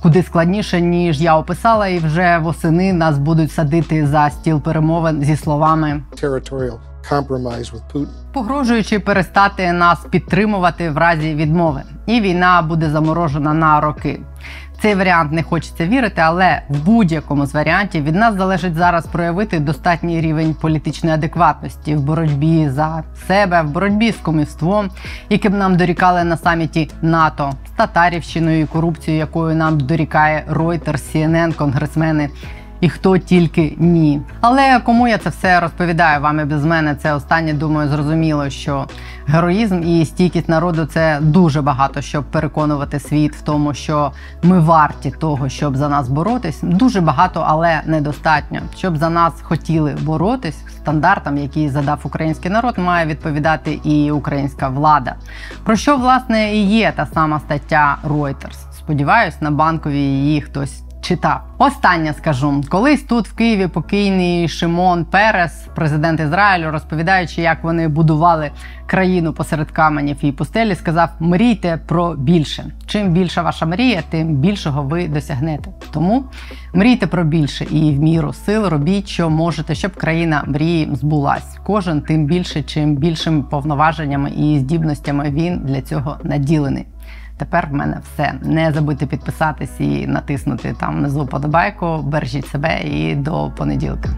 Куди 0.03 0.23
складніше 0.23 0.81
ніж 0.81 1.21
я 1.21 1.37
описала, 1.37 1.89
і 1.89 1.99
вже 1.99 2.39
восени 2.39 2.93
нас 2.93 3.19
будуть 3.19 3.53
садити 3.53 4.07
за 4.07 4.31
стіл 4.31 4.61
перемовин 4.61 5.25
зі 5.25 5.37
словами 5.37 6.03
with 7.73 7.83
Putin. 7.95 8.07
погрожуючи 8.33 8.99
перестати 8.99 9.73
нас 9.73 9.99
підтримувати 10.11 10.91
в 10.91 10.99
разі 10.99 11.35
відмови, 11.35 11.83
і 12.07 12.21
війна 12.21 12.63
буде 12.63 12.91
заморожена 12.91 13.55
на 13.55 13.81
роки. 13.81 14.21
Цей 14.83 14.95
варіант 14.95 15.33
не 15.33 15.43
хочеться 15.43 15.87
вірити, 15.87 16.21
але 16.21 16.63
в 16.69 16.85
будь-якому 16.85 17.47
з 17.47 17.55
варіантів 17.55 18.05
від 18.05 18.15
нас 18.15 18.35
залежить 18.35 18.75
зараз 18.75 19.07
проявити 19.07 19.61
достатній 19.61 20.21
рівень 20.21 20.55
політичної 20.55 21.15
адекватності 21.15 21.97
в 21.97 22.01
боротьбі 22.01 22.69
за 22.69 23.03
себе, 23.27 23.63
в 23.63 23.71
боротьбі 23.71 24.13
з 24.13 24.17
комівством, 24.17 24.91
яким 25.29 25.59
нам 25.59 25.77
дорікали 25.77 26.25
на 26.25 26.37
саміті 26.37 26.91
НАТО, 27.03 27.53
з 27.67 27.71
татарівщиною 27.71 28.61
і 28.61 28.67
корупцією, 28.67 29.21
якою 29.21 29.57
нам 29.57 29.81
дорікає 29.81 30.45
Reuters, 30.51 31.15
CNN, 31.15 31.55
конгресмени 31.55 32.31
і 32.83 32.89
хто 32.89 33.19
тільки 33.19 33.75
ні. 33.79 34.21
Але 34.41 34.81
кому 34.85 35.09
я 35.09 35.19
це 35.19 35.31
все 35.31 35.61
розповідаю 35.61 36.21
вам 36.21 36.41
і 36.41 36.45
без 36.45 36.65
мене, 36.65 36.95
це 36.95 37.15
останнє 37.15 37.53
думаю, 37.53 37.89
зрозуміло, 37.89 38.51
що 38.51 38.87
героїзм 39.27 39.83
і 39.83 40.05
стійкість 40.05 40.49
народу 40.49 40.85
це 40.85 41.19
дуже 41.21 41.63
багато, 41.63 42.01
щоб 42.01 42.25
переконувати 42.25 43.01
світ 43.01 43.37
в 43.37 43.43
тому, 43.43 43.75
що 43.75 44.13
ми 44.43 44.61
варті 44.61 45.11
того, 45.11 45.49
щоб 45.49 45.77
за 45.77 45.89
нас 45.89 46.09
боротись. 46.09 46.59
Дуже 46.63 47.01
багато, 47.01 47.45
але 47.47 47.83
недостатньо. 47.87 48.61
Щоб 48.77 48.97
за 48.97 49.11
нас 49.11 49.33
хотіли 49.43 49.97
боротись, 50.01 50.59
стандартам, 50.69 51.39
які 51.39 51.69
задав 51.69 52.01
український 52.05 52.51
народ, 52.51 52.79
має 52.79 53.07
відповідати 53.07 53.73
і 53.85 54.11
українська 54.11 54.69
влада. 54.69 55.15
Про 55.65 55.77
що 55.77 55.97
власне 55.97 56.55
і 56.55 56.67
є 56.67 56.93
та 56.97 57.07
сама 57.07 57.41
стаття 57.41 57.97
Reuters. 58.09 58.73
Сподіваюсь, 58.73 59.41
на 59.41 59.51
банковій 59.51 59.99
її 59.99 60.41
хтось 60.41 60.83
читав. 61.03 61.41
Останнє 61.59 62.13
скажу, 62.13 62.61
колись 62.69 63.03
тут 63.03 63.29
в 63.29 63.35
Києві 63.35 63.67
покійний 63.67 64.49
Шимон 64.49 65.05
Перес, 65.05 65.69
президент 65.75 66.21
Ізраїлю, 66.21 66.71
розповідаючи, 66.71 67.43
як 67.43 67.65
вони 67.65 67.89
будували 67.89 68.51
країну 68.87 69.33
посеред 69.33 69.71
каменів 69.71 70.17
і 70.21 70.33
пустелі, 70.33 70.75
сказав: 70.75 71.09
мрійте 71.21 71.79
про 71.87 72.15
більше. 72.15 72.65
Чим 72.87 73.13
більша 73.13 73.43
ваша 73.43 73.67
мрія, 73.67 74.03
тим 74.11 74.37
більшого 74.37 74.83
ви 74.83 75.09
досягнете. 75.09 75.71
Тому 75.93 76.25
мрійте 76.75 77.07
про 77.07 77.25
більше 77.25 77.65
і 77.71 77.97
в 77.97 78.01
міру 78.01 78.33
сил 78.33 78.67
робіть, 78.67 79.09
що 79.09 79.31
можете, 79.31 79.75
щоб 79.75 79.97
країна 79.97 80.45
мрії 80.47 80.89
збулась. 80.93 81.59
Кожен 81.67 82.01
тим 82.01 82.27
більше, 82.27 82.63
чим 82.63 82.97
більшими 82.97 83.43
повноваженнями 83.43 84.31
і 84.31 84.59
здібностями 84.59 85.31
він 85.31 85.59
для 85.59 85.83
цього 85.83 86.17
наділений. 86.25 86.87
Тепер 87.43 87.69
в 87.71 87.75
мене 87.75 88.01
все. 88.05 88.35
Не 88.43 88.73
забудьте 88.73 89.07
підписатись 89.07 89.81
і 89.81 90.07
натиснути 90.07 90.75
там 90.81 90.97
внизу 90.97 91.27
подобайку. 91.27 91.99
Бережіть 92.03 92.47
себе 92.47 92.81
і 92.81 93.15
до 93.15 93.53
понеділка. 93.57 94.09